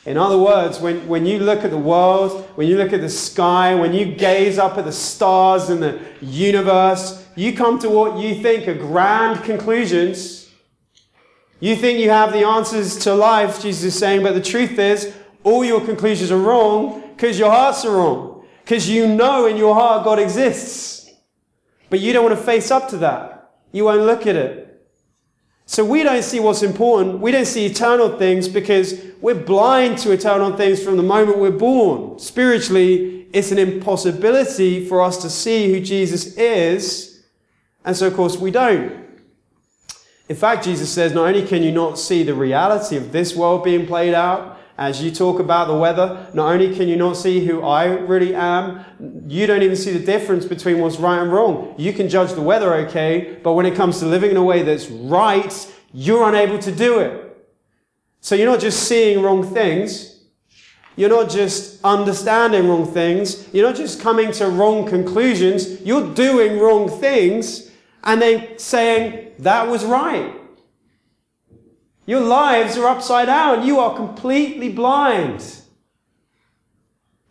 In 0.06 0.17
other 0.17 0.38
words, 0.38 0.80
when, 0.80 1.08
when 1.08 1.28
you 1.28 1.39
look 1.39 1.63
at 1.63 1.70
the 1.70 1.78
world, 1.78 2.50
when 2.56 2.67
you 2.67 2.76
look 2.76 2.91
at 2.91 3.02
the 3.02 3.10
sky, 3.10 3.76
when 3.76 3.94
you 3.94 4.06
gaze 4.06 4.58
up 4.58 4.78
at 4.80 4.86
the 4.86 4.91
stars 4.91 5.70
and 5.70 5.82
the 5.82 6.00
universe, 6.22 7.24
you 7.36 7.54
come 7.56 7.78
to 7.80 7.89
what 7.89 8.17
you 8.17 8.41
think 8.41 8.67
are 8.67 8.74
grand 8.74 9.44
conclusions. 9.44 10.40
You 11.62 11.76
think 11.76 12.00
you 12.00 12.10
have 12.10 12.34
the 12.34 12.45
answers 12.45 12.97
to 13.00 13.13
life, 13.13 13.62
Jesus 13.62 13.84
is 13.84 13.97
saying, 13.97 14.24
but 14.24 14.34
the 14.34 14.41
truth 14.41 14.78
is, 14.78 15.13
all 15.43 15.63
your 15.63 15.80
conclusions 15.80 16.32
are 16.32 16.38
wrong 16.38 17.02
because 17.15 17.39
your 17.39 17.52
hearts 17.52 17.86
are 17.86 17.95
wrong. 17.95 18.43
Because 18.63 18.89
you 18.89 19.08
know 19.08 19.45
in 19.45 19.58
your 19.58 19.76
heart 19.76 20.04
God 20.04 20.19
exists. 20.19 21.10
But 21.89 22.00
you 22.00 22.13
don't 22.13 22.26
want 22.26 22.38
to 22.38 22.43
face 22.43 22.71
up 22.71 22.89
to 22.89 22.97
that. 22.97 23.54
You 23.71 23.86
won't 23.86 24.02
look 24.02 24.26
at 24.26 24.36
it. 24.36 24.67
So 25.67 25.86
we 25.86 26.04
don't 26.04 26.24
see 26.24 26.39
what's 26.39 26.63
important. 26.63 27.19
We 27.19 27.32
don't 27.32 27.45
see 27.45 27.65
eternal 27.65 28.17
things 28.17 28.47
because 28.47 29.00
we're 29.21 29.36
blind 29.36 30.00
to 30.00 30.12
eternal 30.12 30.56
things 30.58 30.84
from 30.84 30.97
the 30.97 31.04
moment 31.04 31.38
we're 31.38 31.52
born. 31.52 32.17
Spiritually, 32.17 33.28
it's 33.34 33.52
an 33.52 33.60
impossibility 33.60 34.86
for 34.86 35.02
us 35.02 35.21
to 35.21 35.30
see 35.30 35.71
who 35.71 35.80
Jesus 35.80 36.36
is. 36.36 37.24
And 37.86 37.95
so, 37.95 38.08
of 38.08 38.15
course, 38.15 38.36
we 38.38 38.52
don't. 38.52 39.11
In 40.32 40.38
fact, 40.38 40.63
Jesus 40.63 40.89
says, 40.89 41.13
not 41.13 41.28
only 41.28 41.46
can 41.46 41.62
you 41.62 41.74
not 41.74 42.00
see 42.00 42.24
the 42.24 42.34
reality 42.34 42.96
of 42.96 43.12
this 43.12 43.36
world 43.36 43.65
being 43.65 43.86
played 43.86 44.13
out, 44.13 44.58
as 44.78 45.04
you 45.04 45.12
talk 45.12 45.41
about 45.41 45.67
the 45.67 45.76
weather, 45.76 46.26
not 46.34 46.54
only 46.54 46.74
can 46.74 46.88
you 46.88 46.96
not 46.96 47.17
see 47.17 47.46
who 47.46 47.63
I 47.63 47.88
really 47.88 48.34
am, 48.34 48.80
you 49.28 49.46
don't 49.46 49.62
even 49.62 49.76
see 49.76 49.91
the 49.91 50.06
difference 50.06 50.46
between 50.46 50.80
what's 50.80 51.00
right 51.02 51.22
and 51.22 51.34
wrong. 51.34 51.76
You 51.78 51.91
can 51.91 52.08
judge 52.08 52.32
the 52.32 52.41
weather 52.41 52.74
okay, 52.86 53.39
but 53.44 53.56
when 53.56 53.65
it 53.65 53.76
comes 53.76 54.00
to 54.00 54.06
living 54.06 54.32
in 54.32 54.38
a 54.38 54.44
way 54.44 54.63
that's 54.63 54.88
right, 54.89 55.54
you're 55.91 56.30
unable 56.30 56.60
to 56.60 56.72
do 56.72 57.00
it. 57.00 57.13
So 58.22 58.34
you're 58.34 58.50
not 58.50 58.62
just 58.62 58.88
seeing 58.88 59.22
wrong 59.22 59.44
things. 59.44 60.24
You're 60.96 61.10
not 61.10 61.30
just 61.30 61.84
understanding 61.84 62.70
wrong 62.70 62.86
things. 62.89 63.54
You're 63.54 63.67
not 63.67 63.76
just 63.76 64.00
coming 64.00 64.32
to 64.32 64.48
wrong 64.48 64.88
conclusions. 64.88 65.82
You're 65.82 66.13
doing 66.13 66.58
wrong 66.58 66.88
things 66.88 67.71
and 68.04 68.22
then 68.22 68.58
saying, 68.58 69.32
that 69.40 69.68
was 69.68 69.86
right. 69.86 70.34
Your 72.06 72.22
lives 72.22 72.78
are 72.78 72.88
upside 72.88 73.28
down. 73.28 73.66
You 73.66 73.80
are 73.80 73.96
completely 73.96 74.70
blind. 74.70 75.58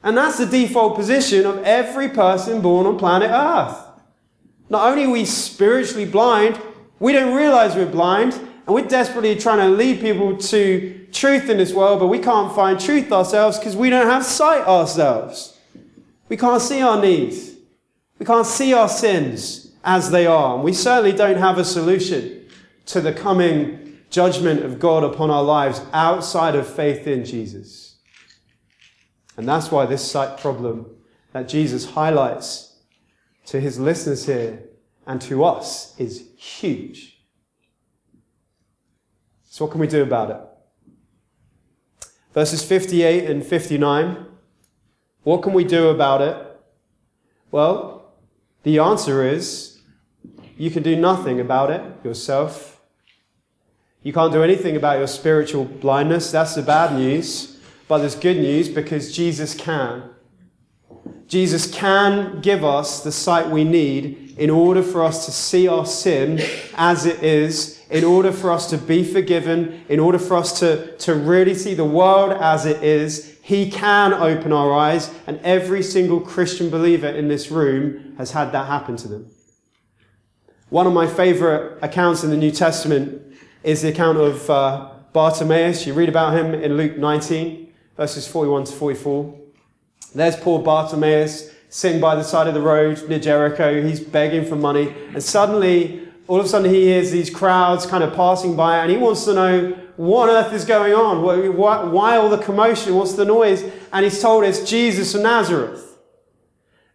And 0.03 0.17
that's 0.17 0.39
the 0.39 0.47
default 0.47 0.97
position 0.97 1.45
of 1.45 1.63
every 1.65 2.09
person 2.09 2.63
born 2.63 2.87
on 2.87 2.99
planet 2.99 3.31
Earth. 3.31 3.77
Not 4.69 4.89
only 4.91 5.05
are 5.05 5.11
we 5.11 5.25
spiritually 5.25 6.07
blind, 6.07 6.59
we 7.01 7.13
don't 7.13 7.37
realize 7.37 7.75
we're 7.75 7.87
blind, 7.87 8.35
and 8.35 8.69
we're 8.69 8.87
desperately 8.87 9.35
trying 9.35 9.59
to 9.59 9.69
lead 9.69 10.01
people 10.01 10.37
to 10.37 11.07
truth 11.13 11.51
in 11.51 11.57
this 11.57 11.73
world, 11.73 11.99
but 11.99 12.07
we 12.07 12.21
can't 12.21 12.55
find 12.55 12.79
truth 12.79 13.11
ourselves 13.11 13.59
because 13.59 13.75
we 13.75 13.91
don't 13.91 14.07
have 14.07 14.25
sight 14.25 14.67
ourselves. 14.67 15.59
We 16.29 16.37
can't 16.37 16.63
see 16.63 16.81
our 16.81 17.01
needs. 17.01 17.51
We 18.19 18.25
can't 18.25 18.47
see 18.47 18.73
our 18.73 18.89
sins 18.89 19.70
as 19.85 20.11
they 20.11 20.27
are. 20.27 20.55
And 20.55 20.65
we 20.65 20.73
certainly 20.73 21.17
don't 21.17 21.39
have 21.39 21.59
a 21.59 21.65
solution 21.65 22.49
to 22.87 23.01
the 23.01 23.13
coming 23.13 23.99
judgment 24.11 24.65
of 24.65 24.79
God 24.79 25.05
upon 25.05 25.31
our 25.31 25.43
lives 25.43 25.81
outside 25.93 26.55
of 26.55 26.67
faith 26.67 27.07
in 27.07 27.25
Jesus. 27.25 27.97
And 29.37 29.49
that's 29.49 29.71
why 29.71 29.87
this 29.87 30.09
sight 30.09 30.39
problem 30.39 30.87
that 31.33 31.49
Jesus 31.49 31.91
highlights 31.91 32.77
to 33.47 33.61
his 33.61 33.79
listeners 33.79 34.27
here 34.27 34.65
and 35.07 35.21
to 35.23 35.45
us 35.45 35.99
is 35.99 36.29
huge. 36.37 37.21
So, 39.45 39.65
what 39.65 39.73
can 39.73 39.81
we 39.81 39.87
do 39.87 40.03
about 40.03 40.31
it? 40.31 42.11
Verses 42.33 42.63
58 42.63 43.29
and 43.29 43.45
59. 43.45 44.27
What 45.23 45.43
can 45.43 45.53
we 45.53 45.65
do 45.65 45.89
about 45.89 46.23
it? 46.23 46.37
Well, 47.51 48.13
the 48.63 48.79
answer 48.79 49.25
is 49.25 49.70
you 50.61 50.71
can 50.71 50.83
do 50.83 50.95
nothing 50.95 51.41
about 51.41 51.71
it 51.71 51.83
yourself. 52.05 52.83
You 54.03 54.13
can't 54.13 54.31
do 54.31 54.43
anything 54.43 54.77
about 54.77 54.99
your 54.99 55.07
spiritual 55.07 55.65
blindness. 55.65 56.31
That's 56.31 56.55
the 56.55 56.61
bad 56.61 56.99
news. 56.99 57.59
But 57.89 58.01
there's 58.01 58.15
good 58.15 58.37
news 58.37 58.69
because 58.69 59.11
Jesus 59.17 59.55
can. 59.55 60.11
Jesus 61.27 61.67
can 61.73 62.43
give 62.43 62.63
us 62.63 63.03
the 63.03 63.11
sight 63.11 63.49
we 63.49 63.65
need 63.65 64.35
in 64.37 64.51
order 64.51 64.83
for 64.83 65.03
us 65.03 65.25
to 65.25 65.33
see 65.33 65.67
our 65.67 65.87
sin 65.87 66.43
as 66.75 67.07
it 67.07 67.23
is, 67.23 67.83
in 67.89 68.05
order 68.05 68.31
for 68.31 68.51
us 68.51 68.69
to 68.69 68.77
be 68.77 69.03
forgiven, 69.03 69.83
in 69.89 69.99
order 69.99 70.19
for 70.19 70.37
us 70.37 70.61
to, 70.61 70.95
to 70.99 71.15
really 71.15 71.55
see 71.55 71.73
the 71.73 71.87
world 71.87 72.33
as 72.33 72.67
it 72.67 72.83
is. 72.83 73.39
He 73.41 73.71
can 73.71 74.13
open 74.13 74.53
our 74.53 74.75
eyes, 74.75 75.11
and 75.27 75.41
every 75.41 75.83
single 75.83 76.21
Christian 76.21 76.69
believer 76.69 77.09
in 77.09 77.29
this 77.29 77.51
room 77.51 78.15
has 78.19 78.33
had 78.33 78.53
that 78.53 78.67
happen 78.67 78.99
to 78.99 79.09
them. 79.09 79.31
One 80.71 80.87
of 80.87 80.93
my 80.93 81.09
favorite 81.09 81.79
accounts 81.83 82.23
in 82.23 82.31
the 82.31 82.37
New 82.37 82.53
Testament 82.53 83.21
is 83.65 83.83
the 83.83 83.89
account 83.89 84.19
of 84.19 84.49
uh, 84.49 84.91
Bartimaeus. 85.13 85.85
You 85.85 85.95
read 85.95 86.09
about 86.09 86.33
him 86.33 86.55
in 86.55 86.77
Luke 86.77 86.97
19, 86.97 87.73
verses 87.97 88.29
41 88.29 88.67
to 88.67 88.73
44. 88.75 89.37
There's 90.15 90.37
poor 90.37 90.63
Bartimaeus 90.63 91.51
sitting 91.71 92.01
by 92.01 92.15
the 92.15 92.23
side 92.23 92.47
of 92.47 92.55
the 92.55 92.61
road 92.61 93.03
near 93.09 93.19
Jericho. 93.19 93.83
He's 93.83 93.99
begging 93.99 94.45
for 94.45 94.55
money. 94.55 94.95
And 95.13 95.21
suddenly, 95.21 96.07
all 96.29 96.39
of 96.39 96.47
a 96.47 96.49
sudden, 96.49 96.73
he 96.73 96.85
hears 96.85 97.11
these 97.11 97.31
crowds 97.31 97.85
kind 97.85 98.05
of 98.05 98.15
passing 98.15 98.55
by, 98.55 98.79
and 98.79 98.93
he 98.93 98.97
wants 98.97 99.25
to 99.25 99.35
know 99.35 99.77
what 99.97 100.29
on 100.29 100.37
earth 100.37 100.53
is 100.53 100.65
going 100.65 100.95
on? 100.95 101.23
Why, 101.23 101.83
why 101.83 102.17
all 102.17 102.29
the 102.29 102.39
commotion? 102.39 102.95
What's 102.95 103.15
the 103.15 103.25
noise? 103.25 103.65
And 103.93 104.05
he's 104.05 104.23
told 104.23 104.45
it's 104.45 104.71
Jesus 104.71 105.17
of 105.17 105.23
Nazareth. 105.23 105.99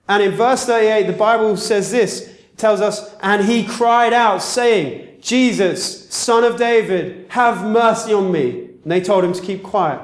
And 0.07 0.23
in 0.23 0.31
verse 0.31 0.65
38, 0.65 1.07
the 1.07 1.13
Bible 1.13 1.57
says 1.57 1.91
this 1.91 2.34
tells 2.57 2.81
us, 2.81 3.15
and 3.21 3.45
he 3.45 3.65
cried 3.65 4.13
out, 4.13 4.41
saying, 4.41 5.19
Jesus, 5.21 6.13
son 6.13 6.43
of 6.43 6.57
David, 6.57 7.27
have 7.29 7.65
mercy 7.65 8.13
on 8.13 8.31
me. 8.31 8.69
And 8.83 8.91
they 8.91 9.01
told 9.01 9.23
him 9.23 9.33
to 9.33 9.41
keep 9.41 9.63
quiet. 9.63 10.01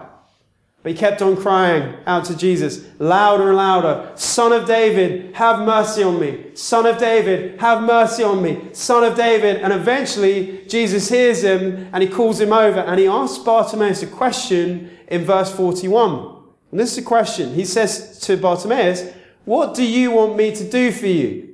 But 0.84 0.94
he 0.94 0.98
kept 0.98 1.22
on 1.22 1.38
crying 1.38 1.96
out 2.08 2.26
to 2.26 2.36
Jesus, 2.36 2.84
louder 2.98 3.50
and 3.50 3.58
louder, 3.58 4.12
Son 4.16 4.52
of 4.52 4.66
David, 4.66 5.36
have 5.36 5.60
mercy 5.60 6.02
on 6.02 6.20
me. 6.20 6.56
Son 6.56 6.88
of 6.88 6.98
David, 6.98 7.60
have 7.60 7.84
mercy 7.84 8.24
on 8.24 8.42
me. 8.42 8.70
Son 8.74 9.04
of 9.04 9.16
David. 9.16 9.58
And 9.58 9.72
eventually, 9.72 10.66
Jesus 10.68 11.08
hears 11.08 11.44
him 11.44 11.88
and 11.94 12.02
he 12.02 12.10
calls 12.10 12.42
him 12.42 12.52
over 12.52 12.80
and 12.80 13.00
he 13.00 13.06
asks 13.06 13.38
Bartimaeus 13.44 14.02
a 14.02 14.08
question 14.08 14.90
in 15.08 15.24
verse 15.24 15.56
41. 15.56 16.38
And 16.72 16.80
this 16.80 16.94
is 16.94 16.98
a 16.98 17.04
question. 17.04 17.54
He 17.54 17.66
says 17.66 18.20
to 18.22 18.38
Bartimaeus, 18.38 19.14
What 19.46 19.76
do 19.76 19.86
you 19.86 20.10
want 20.10 20.36
me 20.36 20.56
to 20.56 20.68
do 20.68 20.92
for 20.92 21.06
you? 21.08 21.51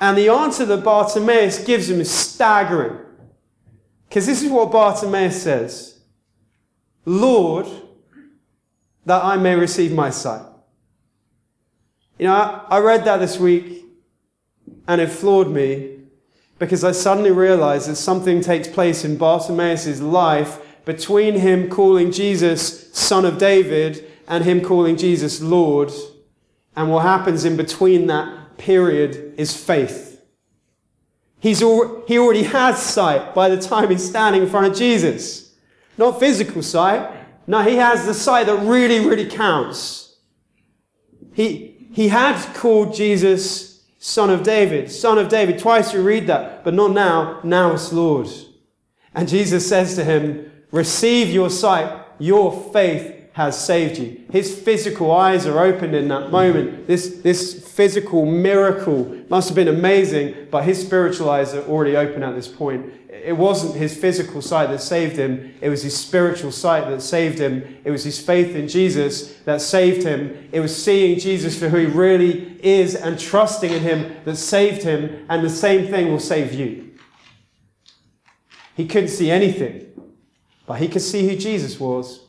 And 0.00 0.18
the 0.18 0.28
answer 0.28 0.64
that 0.66 0.84
Bartimaeus 0.84 1.64
gives 1.64 1.88
him 1.88 2.00
is 2.00 2.10
staggering. 2.10 2.98
Because 4.08 4.26
this 4.26 4.42
is 4.42 4.50
what 4.50 4.72
Bartimaeus 4.72 5.42
says. 5.42 6.00
Lord, 7.04 7.66
that 9.06 9.22
I 9.22 9.36
may 9.36 9.54
receive 9.54 9.92
my 9.92 10.10
sight. 10.10 10.44
You 12.18 12.26
know, 12.26 12.34
I, 12.34 12.76
I 12.76 12.78
read 12.78 13.04
that 13.04 13.18
this 13.18 13.38
week 13.38 13.84
and 14.86 15.00
it 15.00 15.08
floored 15.08 15.50
me 15.50 15.98
because 16.58 16.84
I 16.84 16.92
suddenly 16.92 17.32
realized 17.32 17.88
that 17.88 17.96
something 17.96 18.40
takes 18.40 18.68
place 18.68 19.04
in 19.04 19.16
Bartimaeus' 19.16 20.00
life 20.00 20.60
between 20.84 21.34
him 21.34 21.68
calling 21.68 22.12
Jesus 22.12 22.92
son 22.96 23.24
of 23.24 23.38
David 23.38 24.04
and 24.28 24.44
him 24.44 24.60
calling 24.60 24.96
Jesus 24.96 25.40
Lord. 25.40 25.90
And 26.76 26.90
what 26.90 27.02
happens 27.02 27.44
in 27.44 27.56
between 27.56 28.06
that 28.06 28.43
period 28.58 29.34
is 29.36 29.56
faith. 29.56 30.20
He's 31.38 31.62
al- 31.62 32.02
he 32.06 32.18
already 32.18 32.44
has 32.44 32.80
sight 32.80 33.34
by 33.34 33.48
the 33.48 33.60
time 33.60 33.90
he's 33.90 34.08
standing 34.08 34.42
in 34.42 34.48
front 34.48 34.66
of 34.66 34.76
Jesus. 34.76 35.54
Not 35.98 36.18
physical 36.18 36.62
sight. 36.62 37.10
No, 37.46 37.62
he 37.62 37.76
has 37.76 38.06
the 38.06 38.14
sight 38.14 38.46
that 38.46 38.66
really, 38.66 39.00
really 39.00 39.26
counts. 39.26 40.16
He, 41.34 41.88
he 41.92 42.08
had 42.08 42.42
called 42.54 42.94
Jesus 42.94 43.84
Son 43.98 44.30
of 44.30 44.42
David, 44.42 44.90
Son 44.90 45.18
of 45.18 45.28
David. 45.28 45.58
Twice 45.58 45.92
you 45.92 46.02
read 46.02 46.26
that, 46.28 46.64
but 46.64 46.74
not 46.74 46.92
now. 46.92 47.40
Now 47.44 47.72
it's 47.72 47.92
Lord. 47.92 48.28
And 49.14 49.28
Jesus 49.28 49.68
says 49.68 49.94
to 49.96 50.04
him, 50.04 50.50
Receive 50.70 51.28
your 51.28 51.50
sight. 51.50 52.04
Your 52.18 52.52
faith 52.72 53.23
has 53.34 53.62
saved 53.62 53.98
you. 53.98 54.24
His 54.30 54.58
physical 54.58 55.12
eyes 55.12 55.46
are 55.46 55.58
opened 55.60 55.94
in 55.94 56.08
that 56.08 56.30
moment. 56.30 56.86
This, 56.86 57.20
this 57.22 57.68
physical 57.68 58.26
miracle 58.26 59.22
must 59.28 59.48
have 59.48 59.56
been 59.56 59.68
amazing, 59.68 60.48
but 60.50 60.64
his 60.64 60.80
spiritual 60.80 61.30
eyes 61.30 61.54
are 61.54 61.64
already 61.64 61.96
open 61.96 62.22
at 62.22 62.34
this 62.34 62.48
point 62.48 62.92
it 63.24 63.32
wasn't 63.32 63.74
his 63.74 63.96
physical 63.96 64.42
sight 64.42 64.68
that 64.68 64.80
saved 64.82 65.16
him, 65.16 65.54
it 65.62 65.70
was 65.70 65.82
his 65.82 65.96
spiritual 65.96 66.52
sight 66.52 66.86
that 66.90 67.00
saved 67.00 67.38
him. 67.38 67.78
It 67.82 67.90
was 67.90 68.04
his 68.04 68.20
faith 68.20 68.54
in 68.54 68.68
Jesus 68.68 69.34
that 69.44 69.62
saved 69.62 70.04
him. 70.04 70.48
It 70.52 70.60
was 70.60 70.84
seeing 70.84 71.18
Jesus 71.18 71.58
for 71.58 71.70
who 71.70 71.78
he 71.78 71.86
really 71.86 72.58
is 72.62 72.94
and 72.94 73.18
trusting 73.18 73.72
in 73.72 73.80
him 73.80 74.14
that 74.26 74.36
saved 74.36 74.82
him, 74.82 75.24
and 75.30 75.42
the 75.42 75.48
same 75.48 75.88
thing 75.88 76.10
will 76.10 76.20
save 76.20 76.52
you. 76.52 76.92
He 78.76 78.86
couldn't 78.86 79.08
see 79.08 79.30
anything, 79.30 79.86
but 80.66 80.74
he 80.74 80.88
could 80.88 81.02
see 81.02 81.26
who 81.26 81.36
Jesus 81.36 81.80
was. 81.80 82.23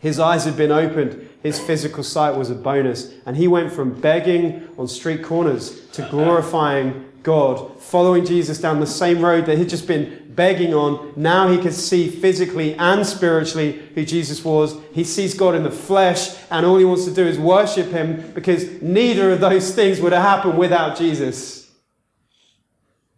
His 0.00 0.18
eyes 0.18 0.44
had 0.44 0.56
been 0.56 0.72
opened. 0.72 1.28
His 1.42 1.60
physical 1.60 2.02
sight 2.02 2.34
was 2.36 2.50
a 2.50 2.54
bonus. 2.54 3.12
And 3.26 3.36
he 3.36 3.46
went 3.46 3.72
from 3.72 4.00
begging 4.00 4.68
on 4.76 4.88
street 4.88 5.22
corners 5.22 5.86
to 5.92 6.08
glorifying 6.10 7.06
God, 7.22 7.78
following 7.80 8.24
Jesus 8.24 8.58
down 8.58 8.80
the 8.80 8.86
same 8.86 9.22
road 9.22 9.44
that 9.46 9.58
he'd 9.58 9.68
just 9.68 9.86
been 9.86 10.32
begging 10.34 10.72
on. 10.72 11.12
Now 11.16 11.50
he 11.50 11.58
can 11.58 11.72
see 11.72 12.08
physically 12.08 12.74
and 12.76 13.06
spiritually 13.06 13.82
who 13.94 14.06
Jesus 14.06 14.42
was. 14.42 14.74
He 14.92 15.04
sees 15.04 15.34
God 15.34 15.54
in 15.54 15.64
the 15.64 15.70
flesh, 15.70 16.34
and 16.50 16.64
all 16.64 16.78
he 16.78 16.84
wants 16.86 17.04
to 17.04 17.14
do 17.14 17.26
is 17.26 17.38
worship 17.38 17.88
him 17.88 18.32
because 18.32 18.80
neither 18.80 19.32
of 19.32 19.40
those 19.40 19.74
things 19.74 20.00
would 20.00 20.14
have 20.14 20.22
happened 20.22 20.56
without 20.56 20.96
Jesus. 20.96 21.70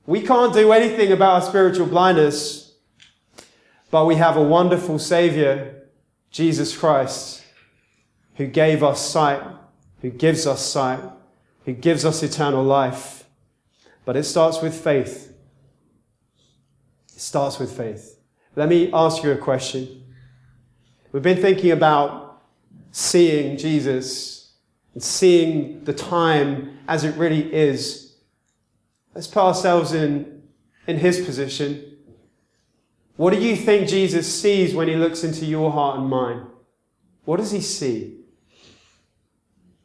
We 0.04 0.20
can't 0.22 0.52
do 0.52 0.72
anything 0.72 1.12
about 1.12 1.34
our 1.34 1.48
spiritual 1.48 1.86
blindness, 1.86 2.74
but 3.92 4.06
we 4.06 4.16
have 4.16 4.36
a 4.36 4.42
wonderful 4.42 4.98
Savior, 4.98 5.81
Jesus 6.32 6.76
Christ, 6.76 7.44
who 8.36 8.46
gave 8.46 8.82
us 8.82 9.06
sight, 9.06 9.42
who 10.00 10.10
gives 10.10 10.46
us 10.46 10.66
sight, 10.66 11.00
who 11.66 11.74
gives 11.74 12.04
us 12.04 12.22
eternal 12.22 12.64
life. 12.64 13.24
But 14.06 14.16
it 14.16 14.24
starts 14.24 14.60
with 14.62 14.74
faith. 14.74 15.34
It 17.14 17.20
starts 17.20 17.58
with 17.58 17.76
faith. 17.76 18.18
Let 18.56 18.68
me 18.68 18.90
ask 18.92 19.22
you 19.22 19.30
a 19.30 19.36
question. 19.36 20.04
We've 21.12 21.22
been 21.22 21.40
thinking 21.40 21.70
about 21.70 22.42
seeing 22.90 23.58
Jesus 23.58 24.54
and 24.94 25.02
seeing 25.02 25.84
the 25.84 25.92
time 25.92 26.78
as 26.88 27.04
it 27.04 27.14
really 27.16 27.52
is. 27.52 28.16
Let's 29.14 29.26
put 29.26 29.40
ourselves 29.42 29.92
in, 29.92 30.42
in 30.86 30.96
his 30.96 31.24
position. 31.24 31.91
What 33.22 33.32
do 33.32 33.40
you 33.40 33.54
think 33.54 33.88
Jesus 33.88 34.40
sees 34.42 34.74
when 34.74 34.88
he 34.88 34.96
looks 34.96 35.22
into 35.22 35.46
your 35.46 35.70
heart 35.70 35.96
and 35.96 36.08
mine? 36.08 36.44
What 37.24 37.36
does 37.36 37.52
he 37.52 37.60
see? 37.60 38.16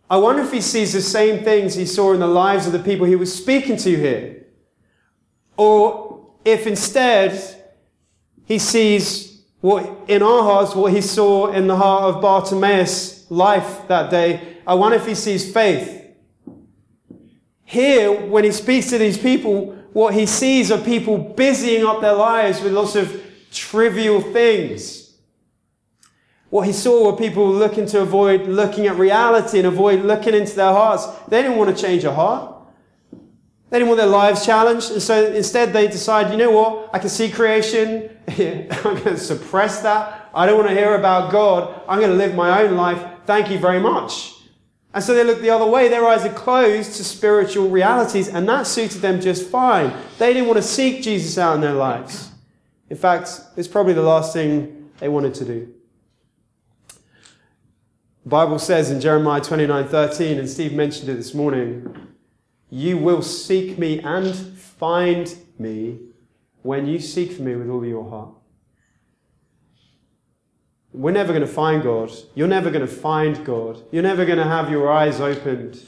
I 0.09 0.17
wonder 0.17 0.41
if 0.41 0.51
he 0.51 0.59
sees 0.59 0.91
the 0.91 1.03
same 1.03 1.43
things 1.43 1.75
he 1.75 1.85
saw 1.85 2.13
in 2.13 2.19
the 2.19 2.25
lives 2.25 2.65
of 2.65 2.71
the 2.73 2.79
people 2.79 3.05
he 3.05 3.15
was 3.15 3.31
speaking 3.31 3.77
to 3.77 3.95
here. 3.95 4.47
Or 5.55 6.31
if 6.43 6.65
instead 6.65 7.63
he 8.45 8.57
sees 8.57 9.43
what 9.61 9.87
in 10.07 10.23
our 10.23 10.41
hearts 10.41 10.73
what 10.73 10.91
he 10.91 11.01
saw 11.01 11.51
in 11.51 11.67
the 11.67 11.75
heart 11.75 12.15
of 12.15 12.21
Bartimaeus' 12.23 13.29
life 13.29 13.87
that 13.87 14.09
day. 14.09 14.57
I 14.65 14.73
wonder 14.73 14.97
if 14.97 15.05
he 15.05 15.13
sees 15.13 15.53
faith. 15.53 16.07
Here, 17.65 18.11
when 18.11 18.45
he 18.45 18.51
speaks 18.51 18.89
to 18.89 18.97
these 18.97 19.19
people, 19.19 19.75
what 19.93 20.15
he 20.15 20.25
sees 20.25 20.71
are 20.71 20.79
people 20.79 21.19
busying 21.19 21.85
up 21.85 22.01
their 22.01 22.15
lives 22.15 22.61
with 22.61 22.73
lots 22.73 22.95
of 22.95 23.26
trivial 23.57 24.21
things. 24.21 25.15
What 26.49 26.65
he 26.65 26.73
saw 26.73 27.11
were 27.11 27.17
people 27.17 27.49
looking 27.49 27.85
to 27.87 28.01
avoid 28.01 28.47
looking 28.47 28.87
at 28.87 28.95
reality 28.95 29.57
and 29.57 29.67
avoid 29.67 30.05
looking 30.05 30.33
into 30.33 30.55
their 30.55 30.71
hearts. 30.71 31.05
They 31.27 31.41
didn't 31.41 31.57
want 31.57 31.75
to 31.75 31.81
change 31.81 32.03
a 32.05 32.13
heart. 32.13 32.55
They 33.69 33.79
didn't 33.79 33.89
want 33.89 33.97
their 33.97 34.07
lives 34.07 34.45
challenged. 34.45 34.91
And 34.91 35.01
so 35.01 35.25
instead 35.33 35.73
they 35.73 35.87
decide, 35.87 36.31
you 36.31 36.37
know 36.37 36.51
what? 36.51 36.89
I 36.93 36.99
can 36.99 37.09
see 37.09 37.29
creation. 37.29 38.09
I'm 38.29 38.67
going 38.69 39.03
to 39.03 39.17
suppress 39.17 39.81
that. 39.81 40.29
I 40.33 40.45
don't 40.45 40.57
want 40.57 40.69
to 40.69 40.75
hear 40.75 40.95
about 40.95 41.31
God. 41.31 41.81
I'm 41.87 41.99
going 41.99 42.11
to 42.11 42.17
live 42.17 42.33
my 42.35 42.61
own 42.61 42.75
life. 42.75 43.05
Thank 43.25 43.49
you 43.51 43.59
very 43.59 43.79
much. 43.79 44.33
And 44.93 45.03
so 45.03 45.13
they 45.13 45.23
looked 45.23 45.41
the 45.41 45.49
other 45.49 45.65
way. 45.65 45.89
Their 45.89 46.07
eyes 46.07 46.25
are 46.25 46.33
closed 46.33 46.95
to 46.95 47.03
spiritual 47.03 47.69
realities, 47.69 48.29
and 48.29 48.47
that 48.47 48.65
suited 48.65 49.01
them 49.01 49.21
just 49.21 49.49
fine. 49.49 49.93
They 50.17 50.33
didn't 50.33 50.47
want 50.47 50.57
to 50.57 50.63
seek 50.63 51.03
Jesus 51.03 51.37
out 51.37 51.55
in 51.55 51.61
their 51.61 51.73
lives. 51.73 52.31
In 52.89 52.97
fact, 52.97 53.41
it's 53.55 53.67
probably 53.67 53.93
the 53.93 54.01
last 54.01 54.33
thing 54.33 54.89
they 54.99 55.09
wanted 55.09 55.33
to 55.35 55.45
do. 55.45 55.73
The 58.23 58.29
Bible 58.29 58.59
says 58.59 58.91
in 58.91 58.99
Jeremiah 58.99 59.41
29 59.41 59.87
13, 59.87 60.39
and 60.39 60.49
Steve 60.49 60.73
mentioned 60.73 61.09
it 61.09 61.15
this 61.15 61.33
morning, 61.33 62.07
you 62.69 62.97
will 62.97 63.21
seek 63.21 63.77
me 63.77 63.99
and 63.99 64.35
find 64.35 65.33
me 65.57 65.99
when 66.61 66.87
you 66.87 66.99
seek 66.99 67.31
for 67.31 67.41
me 67.41 67.55
with 67.55 67.69
all 67.69 67.85
your 67.85 68.09
heart. 68.09 68.29
We're 70.91 71.11
never 71.11 71.31
going 71.31 71.45
to 71.45 71.47
find 71.47 71.83
God. 71.83 72.11
You're 72.35 72.47
never 72.47 72.69
going 72.69 72.85
to 72.85 72.93
find 72.93 73.45
God. 73.45 73.83
You're 73.91 74.03
never 74.03 74.25
going 74.25 74.39
to 74.39 74.43
have 74.43 74.71
your 74.71 74.91
eyes 74.91 75.21
opened 75.21 75.81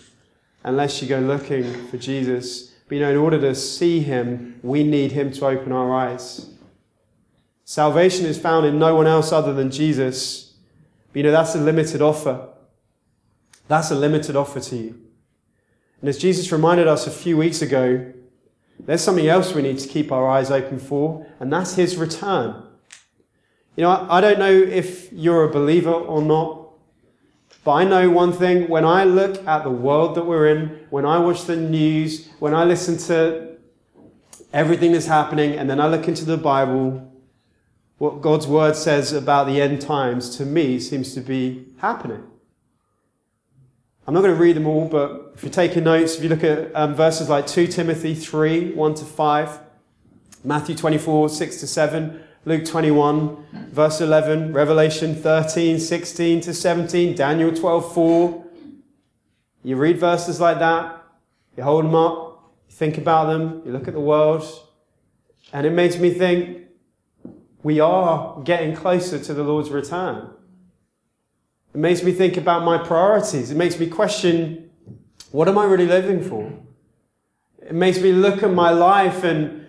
unless 0.64 1.02
you 1.02 1.08
go 1.08 1.20
looking 1.20 1.88
for 1.88 1.98
Jesus. 1.98 2.74
But 2.88 2.96
you 2.96 3.02
know, 3.02 3.12
in 3.12 3.18
order 3.18 3.40
to 3.42 3.56
see 3.56 4.00
him, 4.02 4.60
we 4.62 4.84
need 4.84 5.12
him 5.12 5.32
to 5.34 5.48
open 5.48 5.72
our 5.72 5.94
eyes. 5.94 6.49
Salvation 7.70 8.26
is 8.26 8.40
found 8.40 8.66
in 8.66 8.80
no 8.80 8.96
one 8.96 9.06
else 9.06 9.32
other 9.32 9.54
than 9.54 9.70
Jesus. 9.70 10.54
But 11.14 11.18
you 11.18 11.24
know, 11.24 11.32
that's 11.32 11.54
a 11.54 11.60
limited 11.60 12.02
offer. 12.02 12.50
That's 13.68 13.92
a 13.92 13.96
limited 13.96 14.36
offer 14.36 14.60
to 14.60 14.76
you. 14.76 15.00
And 16.02 16.10
as 16.10 16.18
Jesus 16.18 16.52
reminded 16.52 16.88
us 16.88 17.06
a 17.06 17.12
few 17.12 17.38
weeks 17.38 17.62
ago, 17.62 18.12
there's 18.80 19.02
something 19.02 19.28
else 19.28 19.54
we 19.54 19.62
need 19.62 19.78
to 19.78 19.88
keep 19.88 20.12
our 20.12 20.28
eyes 20.28 20.50
open 20.50 20.80
for, 20.80 21.28
and 21.40 21.54
that's 21.54 21.76
his 21.76 21.96
return. 21.96 22.56
You 23.76 23.84
know, 23.84 24.08
I 24.10 24.20
don't 24.20 24.40
know 24.40 24.52
if 24.52 25.14
you're 25.14 25.44
a 25.44 25.52
believer 25.52 25.94
or 25.94 26.24
not, 26.24 26.72
but 27.64 27.74
I 27.74 27.84
know 27.84 28.10
one 28.10 28.34
thing. 28.34 28.68
When 28.68 28.84
I 28.84 29.04
look 29.04 29.48
at 29.48 29.64
the 29.64 29.70
world 29.70 30.16
that 30.16 30.26
we're 30.26 30.48
in, 30.48 30.88
when 30.90 31.06
I 31.06 31.20
watch 31.20 31.46
the 31.46 31.56
news, 31.56 32.30
when 32.40 32.56
I 32.56 32.64
listen 32.64 32.98
to 33.14 33.58
everything 34.54 34.92
that's 34.92 35.06
happening, 35.06 35.54
and 35.54 35.70
then 35.70 35.80
I 35.80 35.88
look 35.88 36.08
into 36.08 36.26
the 36.26 36.36
Bible, 36.36 37.09
what 38.00 38.22
God's 38.22 38.48
word 38.48 38.76
says 38.76 39.12
about 39.12 39.46
the 39.46 39.62
end 39.62 39.82
times 39.82 40.36
to 40.38 40.46
me 40.46 40.80
seems 40.80 41.14
to 41.14 41.22
be 41.22 41.66
happening. 41.80 42.24
I'm 44.08 44.14
not 44.14 44.22
going 44.22 44.34
to 44.34 44.42
read 44.42 44.56
them 44.56 44.66
all, 44.66 44.88
but 44.88 45.34
if 45.36 45.44
you're 45.44 45.52
taking 45.52 45.84
notes, 45.84 46.16
if 46.16 46.24
you 46.24 46.30
look 46.30 46.44
at 46.44 46.76
um, 46.76 46.96
verses 46.96 47.30
like 47.30 47.46
2 47.46 47.68
Timothy 47.68 48.16
3 48.16 48.74
1 48.74 48.96
to 48.96 49.06
5, 49.06 49.60
Matthew 50.46 50.76
24 50.76 51.30
6 51.30 51.58
to 51.58 51.68
7, 51.68 52.24
Luke 52.46 52.64
21, 52.66 53.68
verse 53.72 54.00
11, 54.00 54.54
Revelation 54.54 55.14
13, 55.14 55.78
16 55.78 56.42
to 56.42 56.54
17, 56.54 57.16
Daniel 57.16 57.54
12, 57.54 57.94
4. 57.94 58.46
You 59.64 59.76
read 59.76 60.00
verses 60.00 60.40
like 60.40 60.60
that, 60.60 61.04
you 61.58 61.64
hold 61.64 61.84
them 61.84 61.96
up, 61.96 62.54
you 62.70 62.74
think 62.74 62.98
about 62.98 63.26
them, 63.26 63.62
you 63.66 63.74
look 63.74 63.90
at 63.90 63.94
the 63.94 64.00
world, 64.00 64.44
and 65.52 65.68
it 65.68 65.72
makes 65.72 65.98
me 65.98 66.12
think 66.12 66.69
we 67.64 67.80
are 67.80 68.42
getting 68.44 68.76
closer 68.76 69.20
to 69.20 69.34
the 69.34 69.44
Lord's 69.44 69.70
return. 69.70 70.30
It 71.74 71.78
makes 71.78 72.04
me 72.04 72.12
think 72.12 72.38
about 72.38 72.64
my 72.64 72.78
priorities. 72.78 73.52
It 73.52 73.58
makes 73.58 73.80
me 73.80 73.88
question 73.88 74.70
what 75.32 75.48
am 75.48 75.60
I 75.60 75.66
really 75.66 75.86
living 75.86 76.24
for? 76.24 76.52
It 77.62 77.76
makes 77.76 78.00
me 78.00 78.12
look 78.12 78.42
at 78.42 78.52
my 78.52 78.72
life 78.72 79.24
and 79.24 79.60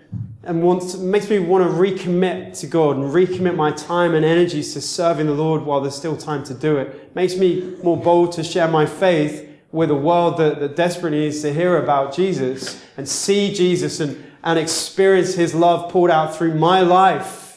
and 0.42 0.62
wants, 0.62 0.96
makes 0.96 1.28
me 1.28 1.38
want 1.38 1.62
to 1.64 1.76
recommit 1.76 2.58
to 2.60 2.66
God 2.66 2.96
and 2.96 3.04
recommit 3.04 3.54
my 3.56 3.72
time 3.72 4.14
and 4.14 4.24
energies 4.24 4.72
to 4.72 4.80
serving 4.80 5.26
the 5.26 5.34
Lord 5.34 5.62
while 5.62 5.82
there's 5.82 5.94
still 5.94 6.16
time 6.16 6.44
to 6.44 6.54
do 6.54 6.78
it. 6.78 6.88
it 6.88 7.14
Makes 7.14 7.36
me 7.36 7.76
more 7.82 7.96
bold 7.96 8.32
to 8.32 8.42
share 8.42 8.66
my 8.66 8.86
faith 8.86 9.46
with 9.70 9.90
a 9.90 9.94
world 9.94 10.38
that, 10.38 10.58
that 10.60 10.76
desperately 10.76 11.20
needs 11.20 11.42
to 11.42 11.52
hear 11.52 11.76
about 11.76 12.14
Jesus 12.14 12.82
and 12.96 13.06
see 13.06 13.52
Jesus 13.52 14.00
and, 14.00 14.32
and 14.42 14.58
experience 14.58 15.34
his 15.34 15.54
love 15.54 15.92
poured 15.92 16.10
out 16.10 16.34
through 16.34 16.54
my 16.54 16.80
life. 16.80 17.49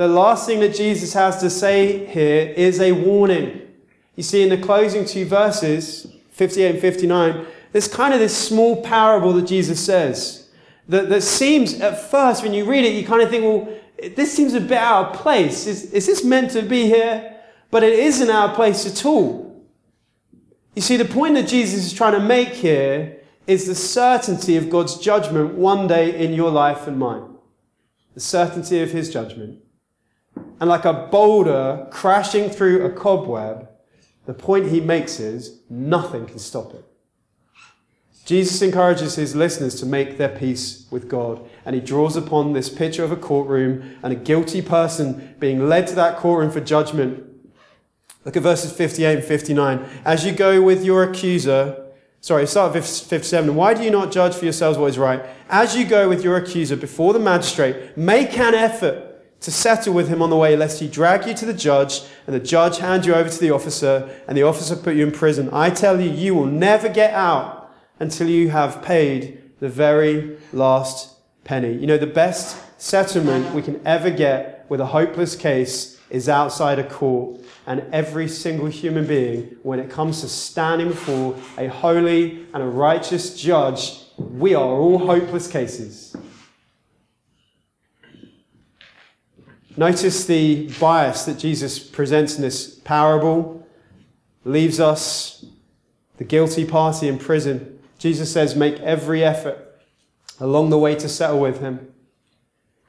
The 0.00 0.08
last 0.08 0.46
thing 0.46 0.60
that 0.60 0.74
Jesus 0.74 1.12
has 1.12 1.42
to 1.42 1.50
say 1.50 2.06
here 2.06 2.54
is 2.56 2.80
a 2.80 2.92
warning. 2.92 3.60
You 4.16 4.22
see, 4.22 4.42
in 4.42 4.48
the 4.48 4.56
closing 4.56 5.04
two 5.04 5.26
verses, 5.26 6.06
58 6.30 6.70
and 6.70 6.80
59, 6.80 7.46
there's 7.72 7.86
kind 7.86 8.14
of 8.14 8.18
this 8.18 8.34
small 8.34 8.82
parable 8.82 9.34
that 9.34 9.46
Jesus 9.46 9.78
says 9.78 10.48
that, 10.88 11.10
that 11.10 11.20
seems 11.20 11.82
at 11.82 12.10
first, 12.10 12.42
when 12.42 12.54
you 12.54 12.64
read 12.64 12.86
it, 12.86 12.94
you 12.94 13.06
kind 13.06 13.20
of 13.20 13.28
think, 13.28 13.44
well, 13.44 13.78
this 14.16 14.32
seems 14.32 14.54
a 14.54 14.60
bit 14.62 14.78
out 14.78 15.08
of 15.10 15.20
place. 15.20 15.66
Is, 15.66 15.92
is 15.92 16.06
this 16.06 16.24
meant 16.24 16.52
to 16.52 16.62
be 16.62 16.86
here? 16.86 17.36
But 17.70 17.82
it 17.82 17.92
isn't 17.92 18.30
out 18.30 18.48
of 18.48 18.56
place 18.56 18.86
at 18.86 19.04
all. 19.04 19.62
You 20.74 20.80
see, 20.80 20.96
the 20.96 21.04
point 21.04 21.34
that 21.34 21.46
Jesus 21.46 21.84
is 21.84 21.92
trying 21.92 22.14
to 22.14 22.26
make 22.26 22.54
here 22.54 23.18
is 23.46 23.66
the 23.66 23.74
certainty 23.74 24.56
of 24.56 24.70
God's 24.70 24.96
judgment 24.96 25.56
one 25.56 25.86
day 25.86 26.24
in 26.24 26.32
your 26.32 26.50
life 26.50 26.86
and 26.86 26.98
mine. 26.98 27.36
The 28.14 28.20
certainty 28.20 28.80
of 28.80 28.92
his 28.92 29.12
judgment. 29.12 29.60
And 30.36 30.68
like 30.68 30.84
a 30.84 31.08
boulder 31.10 31.88
crashing 31.90 32.50
through 32.50 32.84
a 32.84 32.90
cobweb, 32.90 33.68
the 34.26 34.34
point 34.34 34.68
he 34.68 34.80
makes 34.80 35.18
is 35.18 35.60
nothing 35.68 36.26
can 36.26 36.38
stop 36.38 36.74
it. 36.74 36.84
Jesus 38.26 38.62
encourages 38.62 39.16
his 39.16 39.34
listeners 39.34 39.74
to 39.80 39.86
make 39.86 40.16
their 40.16 40.28
peace 40.28 40.86
with 40.90 41.08
God, 41.08 41.44
and 41.64 41.74
he 41.74 41.80
draws 41.80 42.14
upon 42.14 42.52
this 42.52 42.68
picture 42.68 43.02
of 43.02 43.10
a 43.10 43.16
courtroom 43.16 43.98
and 44.04 44.12
a 44.12 44.16
guilty 44.16 44.62
person 44.62 45.34
being 45.40 45.68
led 45.68 45.88
to 45.88 45.94
that 45.96 46.18
courtroom 46.18 46.52
for 46.52 46.60
judgment. 46.60 47.24
Look 48.24 48.36
at 48.36 48.42
verses 48.42 48.70
58 48.70 49.14
and 49.16 49.24
59. 49.24 50.02
As 50.04 50.24
you 50.24 50.30
go 50.30 50.62
with 50.62 50.84
your 50.84 51.02
accuser, 51.02 51.86
sorry, 52.20 52.46
start 52.46 52.76
at 52.76 52.84
57. 52.84 53.54
Why 53.54 53.74
do 53.74 53.82
you 53.82 53.90
not 53.90 54.12
judge 54.12 54.36
for 54.36 54.44
yourselves 54.44 54.78
what 54.78 54.90
is 54.90 54.98
right? 54.98 55.24
As 55.48 55.74
you 55.74 55.84
go 55.84 56.08
with 56.08 56.22
your 56.22 56.36
accuser 56.36 56.76
before 56.76 57.12
the 57.12 57.18
magistrate, 57.18 57.96
make 57.96 58.38
an 58.38 58.54
effort 58.54 59.09
to 59.40 59.50
settle 59.50 59.94
with 59.94 60.08
him 60.08 60.20
on 60.22 60.30
the 60.30 60.36
way, 60.36 60.56
lest 60.56 60.80
he 60.80 60.88
drag 60.88 61.26
you 61.26 61.34
to 61.34 61.46
the 61.46 61.54
judge, 61.54 62.02
and 62.26 62.34
the 62.34 62.40
judge 62.40 62.78
hand 62.78 63.06
you 63.06 63.14
over 63.14 63.28
to 63.28 63.40
the 63.40 63.50
officer, 63.50 64.08
and 64.28 64.36
the 64.36 64.42
officer 64.42 64.76
put 64.76 64.94
you 64.94 65.06
in 65.06 65.12
prison. 65.12 65.48
I 65.52 65.70
tell 65.70 66.00
you, 66.00 66.10
you 66.10 66.34
will 66.34 66.46
never 66.46 66.88
get 66.88 67.14
out 67.14 67.72
until 67.98 68.28
you 68.28 68.50
have 68.50 68.82
paid 68.82 69.42
the 69.60 69.68
very 69.68 70.38
last 70.52 71.16
penny. 71.44 71.72
You 71.72 71.86
know, 71.86 71.98
the 71.98 72.06
best 72.06 72.80
settlement 72.80 73.54
we 73.54 73.62
can 73.62 73.80
ever 73.86 74.10
get 74.10 74.66
with 74.68 74.80
a 74.80 74.86
hopeless 74.86 75.36
case 75.36 75.98
is 76.10 76.28
outside 76.28 76.78
a 76.78 76.84
court. 76.84 77.40
And 77.66 77.84
every 77.92 78.26
single 78.26 78.66
human 78.66 79.06
being, 79.06 79.56
when 79.62 79.78
it 79.78 79.90
comes 79.90 80.22
to 80.22 80.28
standing 80.28 80.88
before 80.88 81.36
a 81.56 81.68
holy 81.68 82.46
and 82.52 82.62
a 82.62 82.66
righteous 82.66 83.40
judge, 83.40 84.00
we 84.16 84.54
are 84.54 84.64
all 84.64 84.98
hopeless 84.98 85.46
cases. 85.46 86.16
Notice 89.76 90.24
the 90.26 90.68
bias 90.80 91.24
that 91.24 91.38
Jesus 91.38 91.78
presents 91.78 92.36
in 92.36 92.42
this 92.42 92.74
parable 92.80 93.66
leaves 94.44 94.80
us 94.80 95.44
the 96.16 96.24
guilty 96.24 96.66
party 96.66 97.08
in 97.08 97.18
prison 97.18 97.80
Jesus 98.00 98.32
says, 98.32 98.56
make 98.56 98.80
every 98.80 99.22
effort 99.22 99.78
along 100.40 100.70
the 100.70 100.78
way 100.78 100.94
to 100.94 101.06
settle 101.06 101.38
with 101.38 101.60
him. 101.60 101.92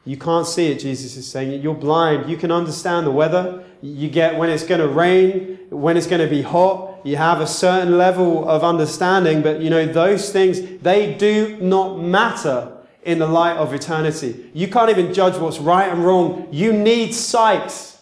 You 0.05 0.15
can't 0.15 0.47
see 0.47 0.71
it, 0.71 0.79
Jesus 0.79 1.17
is 1.17 1.29
saying. 1.29 1.61
You're 1.61 1.75
blind. 1.75 2.29
You 2.29 2.37
can 2.37 2.49
understand 2.49 3.05
the 3.05 3.11
weather. 3.11 3.63
You 3.81 4.09
get 4.09 4.37
when 4.37 4.49
it's 4.49 4.63
going 4.63 4.79
to 4.79 4.87
rain, 4.87 5.59
when 5.69 5.97
it's 5.97 6.07
going 6.07 6.21
to 6.21 6.33
be 6.33 6.41
hot. 6.41 7.01
You 7.03 7.17
have 7.17 7.41
a 7.41 7.45
certain 7.45 7.97
level 7.97 8.47
of 8.47 8.63
understanding, 8.63 9.41
but 9.41 9.59
you 9.59 9.69
know, 9.69 9.85
those 9.85 10.31
things, 10.31 10.61
they 10.81 11.13
do 11.13 11.57
not 11.59 11.99
matter 11.99 12.77
in 13.03 13.19
the 13.19 13.27
light 13.27 13.57
of 13.57 13.73
eternity. 13.73 14.49
You 14.53 14.67
can't 14.67 14.89
even 14.89 15.13
judge 15.13 15.35
what's 15.37 15.59
right 15.59 15.91
and 15.91 16.05
wrong. 16.05 16.47
You 16.51 16.73
need 16.73 17.13
sight. 17.13 17.97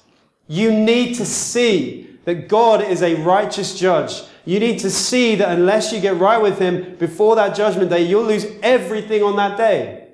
You 0.47 0.71
need 0.71 1.15
to 1.15 1.25
see 1.25 2.17
that 2.25 2.47
God 2.47 2.81
is 2.81 3.01
a 3.01 3.15
righteous 3.15 3.79
judge 3.79 4.23
you 4.49 4.59
need 4.59 4.79
to 4.79 4.89
see 4.89 5.35
that 5.35 5.57
unless 5.57 5.93
you 5.93 5.99
get 5.99 6.17
right 6.17 6.41
with 6.41 6.57
Him 6.57 6.95
before 6.95 7.35
that 7.35 7.55
judgment 7.55 7.91
day, 7.91 8.01
you'll 8.01 8.23
lose 8.23 8.47
everything 8.63 9.21
on 9.21 9.35
that 9.35 9.57
day. 9.57 10.07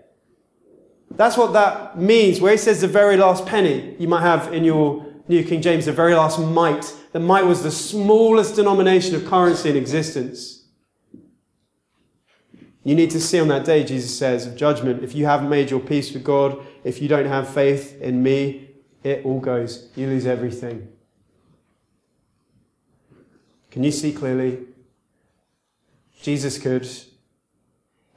That's 1.12 1.38
what 1.38 1.54
that 1.54 1.98
means. 1.98 2.42
Where 2.42 2.52
He 2.52 2.58
says 2.58 2.82
the 2.82 2.88
very 2.90 3.16
last 3.16 3.46
penny, 3.46 3.96
you 3.98 4.10
might 4.10 4.24
have 4.24 4.54
in 4.54 4.66
your 4.66 5.06
New 5.30 5.42
King 5.46 5.62
James 5.62 5.86
the 5.86 5.94
very 5.94 6.16
last 6.16 6.38
mite. 6.38 6.94
The 7.14 7.20
mite 7.22 7.46
was 7.46 7.64
the 7.64 7.72
smallest 7.72 8.56
denomination 8.56 9.16
of 9.16 9.26
currency 9.26 9.70
in 9.70 9.78
existence. 9.78 10.55
You 12.86 12.94
need 12.94 13.10
to 13.12 13.20
see 13.20 13.40
on 13.40 13.48
that 13.48 13.66
day, 13.66 13.84
Jesus 13.84 14.16
says, 14.16 14.46
of 14.46 14.56
judgment, 14.56 15.04
if 15.04 15.16
you 15.16 15.26
haven't 15.26 15.50
made 15.50 15.72
your 15.72 15.80
peace 15.80 16.14
with 16.14 16.24
God, 16.24 16.64
if 16.84 17.02
you 17.02 17.08
don't 17.08 17.26
have 17.26 17.52
faith 17.52 18.00
in 18.00 18.22
me, 18.22 18.70
it 19.04 19.26
all 19.26 19.40
goes. 19.40 19.90
You 19.96 20.06
lose 20.06 20.28
everything. 20.28 20.88
Can 23.72 23.84
you 23.84 23.92
see 23.92 24.14
clearly? 24.14 24.60
Jesus 26.22 26.60
could. 26.60 26.88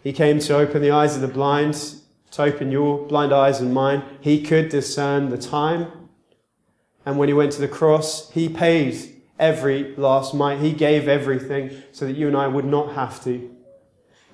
He 0.02 0.12
came 0.12 0.38
to 0.40 0.56
open 0.58 0.82
the 0.82 0.90
eyes 0.90 1.16
of 1.16 1.22
the 1.22 1.28
blind, 1.28 1.94
to 2.32 2.42
open 2.42 2.70
your 2.70 3.06
blind 3.06 3.32
eyes 3.32 3.62
and 3.62 3.72
mine. 3.72 4.02
He 4.20 4.42
could 4.42 4.68
discern 4.68 5.30
the 5.30 5.38
time. 5.38 5.90
And 7.06 7.16
when 7.18 7.28
he 7.28 7.34
went 7.34 7.52
to 7.52 7.60
the 7.62 7.68
cross, 7.68 8.30
he 8.32 8.50
paid 8.50 9.22
every 9.38 9.96
last 9.96 10.34
mite. 10.34 10.58
He 10.58 10.72
gave 10.72 11.08
everything 11.08 11.70
so 11.90 12.04
that 12.04 12.16
you 12.18 12.28
and 12.28 12.36
I 12.36 12.48
would 12.48 12.66
not 12.66 12.92
have 12.92 13.24
to. 13.24 13.54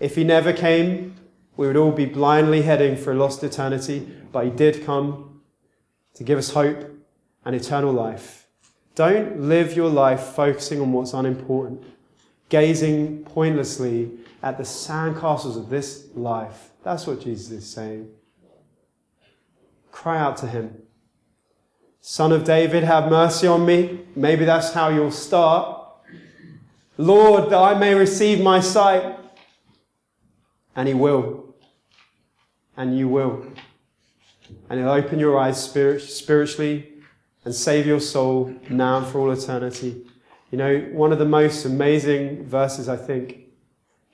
If 0.00 0.16
He 0.16 0.24
never 0.24 0.52
came, 0.52 1.14
we 1.56 1.66
would 1.66 1.76
all 1.76 1.92
be 1.92 2.06
blindly 2.06 2.62
heading 2.62 2.96
for 2.96 3.12
a 3.12 3.14
lost 3.14 3.42
eternity, 3.44 4.08
but 4.32 4.44
He 4.44 4.50
did 4.50 4.84
come 4.84 5.40
to 6.14 6.24
give 6.24 6.38
us 6.38 6.50
hope 6.50 6.90
and 7.44 7.54
eternal 7.54 7.92
life. 7.92 8.46
Don't 8.94 9.40
live 9.40 9.74
your 9.74 9.90
life 9.90 10.20
focusing 10.20 10.80
on 10.80 10.92
what's 10.92 11.12
unimportant, 11.12 11.82
gazing 12.48 13.24
pointlessly 13.24 14.10
at 14.42 14.56
the 14.56 14.64
sandcastles 14.64 15.56
of 15.56 15.68
this 15.68 16.06
life. 16.14 16.70
That's 16.82 17.06
what 17.06 17.20
Jesus 17.20 17.50
is 17.50 17.70
saying. 17.70 18.10
Cry 19.90 20.18
out 20.18 20.36
to 20.38 20.46
Him. 20.46 20.82
Son 22.00 22.32
of 22.32 22.44
David, 22.44 22.82
have 22.82 23.10
mercy 23.10 23.46
on 23.46 23.64
me. 23.64 24.00
Maybe 24.14 24.44
that's 24.44 24.72
how 24.74 24.90
you'll 24.90 25.10
start. 25.10 25.80
Lord, 26.98 27.50
that 27.50 27.58
I 27.58 27.74
may 27.78 27.94
receive 27.94 28.40
my 28.40 28.60
sight. 28.60 29.18
And 30.76 30.88
He 30.88 30.94
will. 30.94 31.54
And 32.76 32.98
you 32.98 33.08
will. 33.08 33.46
And 34.68 34.80
He'll 34.80 34.90
open 34.90 35.18
your 35.18 35.38
eyes 35.38 35.62
spirit, 35.62 36.00
spiritually 36.00 36.94
and 37.44 37.54
save 37.54 37.86
your 37.86 38.00
soul 38.00 38.54
now 38.70 38.98
and 38.98 39.06
for 39.06 39.18
all 39.18 39.30
eternity. 39.30 40.06
You 40.50 40.58
know, 40.58 40.78
one 40.92 41.12
of 41.12 41.18
the 41.18 41.24
most 41.24 41.64
amazing 41.64 42.46
verses, 42.46 42.88
I 42.88 42.96
think, 42.96 43.38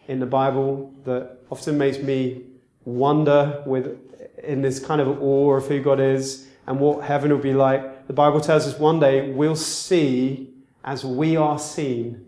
in 0.09 0.20
the 0.20 0.27
Bible 0.27 0.92
that 1.05 1.38
often 1.51 1.79
makes 1.79 1.99
me 1.99 2.44
wonder 2.85 3.62
with 3.66 3.99
in 4.42 4.62
this 4.62 4.85
kind 4.85 5.01
of 5.01 5.23
awe 5.23 5.57
of 5.57 5.68
who 5.68 5.81
God 5.83 6.01
is 6.01 6.49
and 6.66 6.81
what 6.81 7.05
heaven 7.05 7.31
will 7.31 7.38
be 7.38 7.53
like. 7.53 8.07
The 8.07 8.12
Bible 8.12 8.40
tells 8.40 8.66
us 8.66 8.79
one 8.79 8.99
day 8.99 9.31
we'll 9.31 9.55
see 9.55 10.51
as 10.83 11.05
we 11.05 11.37
are 11.37 11.59
seen. 11.59 12.27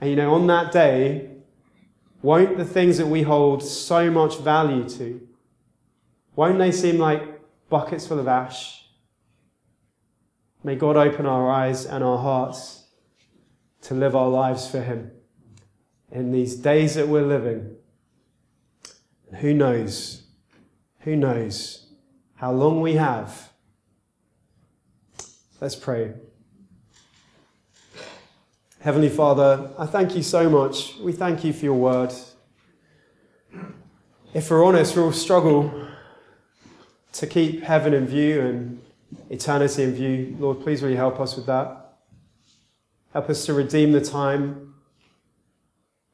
And 0.00 0.10
you 0.10 0.16
know, 0.16 0.34
on 0.34 0.46
that 0.46 0.72
day, 0.72 1.28
won't 2.22 2.56
the 2.56 2.64
things 2.64 2.98
that 2.98 3.06
we 3.06 3.22
hold 3.22 3.62
so 3.62 4.10
much 4.10 4.38
value 4.38 4.88
to, 4.88 5.26
won't 6.34 6.58
they 6.58 6.72
seem 6.72 6.98
like 6.98 7.22
buckets 7.68 8.06
full 8.06 8.18
of 8.18 8.28
ash? 8.28 8.88
May 10.64 10.74
God 10.74 10.96
open 10.96 11.26
our 11.26 11.50
eyes 11.50 11.86
and 11.86 12.02
our 12.02 12.18
hearts 12.18 12.86
to 13.82 13.94
live 13.94 14.16
our 14.16 14.28
lives 14.28 14.68
for 14.68 14.82
Him 14.82 15.12
in 16.10 16.32
these 16.32 16.56
days 16.56 16.94
that 16.94 17.08
we're 17.08 17.26
living. 17.26 17.76
And 19.28 19.38
Who 19.38 19.54
knows? 19.54 20.24
Who 21.00 21.16
knows 21.16 21.86
how 22.34 22.52
long 22.52 22.80
we 22.80 22.94
have? 22.94 23.50
Let's 25.60 25.76
pray. 25.76 26.14
Heavenly 28.80 29.08
Father, 29.08 29.72
I 29.76 29.86
thank 29.86 30.14
you 30.14 30.22
so 30.22 30.48
much. 30.48 30.96
We 30.98 31.10
thank 31.10 31.42
you 31.42 31.52
for 31.52 31.64
your 31.64 31.74
word. 31.74 32.12
If 34.32 34.52
we're 34.52 34.64
honest, 34.64 34.94
we'll 34.94 35.10
struggle 35.10 35.88
to 37.10 37.26
keep 37.26 37.64
heaven 37.64 37.92
in 37.92 38.06
view 38.06 38.40
and 38.40 38.80
eternity 39.30 39.82
in 39.82 39.94
view. 39.94 40.36
Lord, 40.38 40.60
please 40.60 40.80
really 40.80 40.94
help 40.94 41.18
us 41.18 41.34
with 41.34 41.46
that. 41.46 41.96
Help 43.12 43.28
us 43.28 43.44
to 43.46 43.52
redeem 43.52 43.90
the 43.90 44.00
time. 44.00 44.74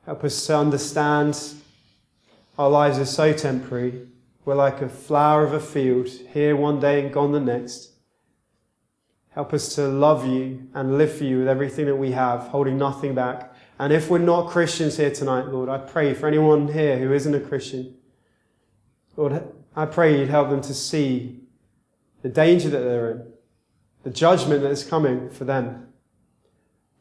Help 0.07 0.24
us 0.24 0.46
to 0.46 0.57
understand 0.57 1.38
our 2.59 2.70
lives 2.70 2.98
are 2.98 3.05
so 3.05 3.35
temporary. 3.35 4.09
We're 4.46 4.55
like 4.55 4.81
a 4.81 4.88
flower 4.88 5.44
of 5.44 5.53
a 5.53 5.61
field, 5.61 6.09
here 6.09 6.57
one 6.57 6.81
day 6.81 7.05
and 7.05 7.12
gone 7.12 7.33
the 7.33 7.40
next. 7.40 7.93
Help 9.35 9.53
us 9.53 9.75
to 9.75 9.88
love 9.88 10.27
you 10.27 10.68
and 10.75 10.97
live 10.97 11.16
for 11.16 11.25
you 11.25 11.40
with 11.40 11.49
everything 11.49 11.87
that 11.87 11.97
we 11.97 12.12
have, 12.12 12.42
holding 12.42 12.79
nothing 12.79 13.14
back. 13.14 13.53
And 13.81 13.92
if 13.92 14.09
we're 14.09 14.18
not 14.18 14.49
Christians 14.49 14.97
here 14.97 15.11
tonight, 15.11 15.49
Lord, 15.49 15.68
I 15.68 15.79
pray 15.79 16.14
for 16.14 16.29
anyone 16.29 16.68
here 16.68 16.99
who 16.99 17.12
isn't 17.12 17.35
a 17.35 17.40
Christian, 17.40 17.97
Lord, 19.16 19.42
I 19.75 19.87
pray 19.87 20.20
you'd 20.20 20.29
help 20.29 20.51
them 20.51 20.61
to 20.62 20.75
see 20.75 21.40
the 22.23 22.29
danger 22.29 22.68
that 22.68 22.79
they're 22.79 23.11
in, 23.11 23.27
the 24.05 24.11
judgment 24.11 24.62
that 24.62 24.70
is 24.70 24.85
coming 24.85 25.29
for 25.31 25.44
them. 25.44 25.88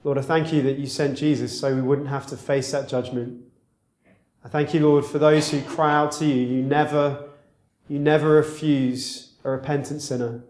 Lord, 0.04 0.18
I 0.18 0.22
thank 0.22 0.52
you 0.52 0.64
that 0.64 0.80
you 0.80 0.88
sent 0.88 1.18
Jesus 1.18 1.58
so 1.58 1.76
we 1.76 1.82
wouldn't 1.82 2.08
have 2.08 2.26
to 2.28 2.38
face 2.38 2.72
that 2.72 2.90
judgment. 2.90 3.42
I 4.44 4.50
thank 4.50 4.74
you, 4.74 4.80
Lord, 4.80 5.06
for 5.06 5.20
those 5.20 5.52
who 5.52 5.62
cry 5.62 5.94
out 5.94 6.12
to 6.14 6.26
you. 6.26 6.36
You 6.36 6.64
never, 6.64 7.30
you 7.88 8.00
never 8.00 8.30
refuse 8.30 9.34
a 9.44 9.52
repentant 9.52 10.02
sinner. 10.02 10.44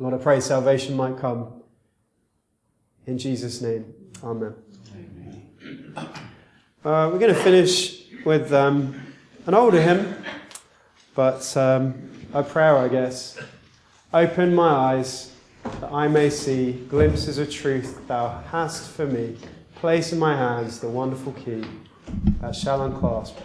Lord, 0.00 0.14
I 0.14 0.16
pray 0.16 0.40
salvation 0.40 0.96
might 0.96 1.18
come. 1.18 1.62
In 3.06 3.18
Jesus' 3.18 3.60
name, 3.60 3.92
Amen. 4.24 4.54
Amen. 4.94 5.50
Uh, 5.94 7.10
we're 7.12 7.18
going 7.18 7.34
to 7.34 7.40
finish 7.42 8.06
with 8.24 8.50
um, 8.54 8.98
an 9.44 9.52
older 9.52 9.78
hymn, 9.78 10.16
but 11.14 11.54
um, 11.54 12.10
a 12.32 12.42
prayer, 12.42 12.78
I 12.78 12.88
guess. 12.88 13.38
Open 14.14 14.54
my 14.54 14.70
eyes 14.70 15.34
that 15.64 15.92
I 15.92 16.08
may 16.08 16.30
see 16.30 16.72
glimpses 16.88 17.36
of 17.36 17.50
truth 17.50 18.08
thou 18.08 18.42
hast 18.50 18.92
for 18.92 19.04
me. 19.04 19.36
Place 19.74 20.14
in 20.14 20.18
my 20.18 20.34
hands 20.34 20.80
the 20.80 20.88
wonderful 20.88 21.34
key 21.34 21.62
that 22.40 22.56
shall 22.56 22.84
unclasp 22.84 23.36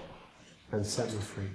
and 0.71 0.85
set 0.85 1.11
me 1.11 1.19
free. 1.19 1.49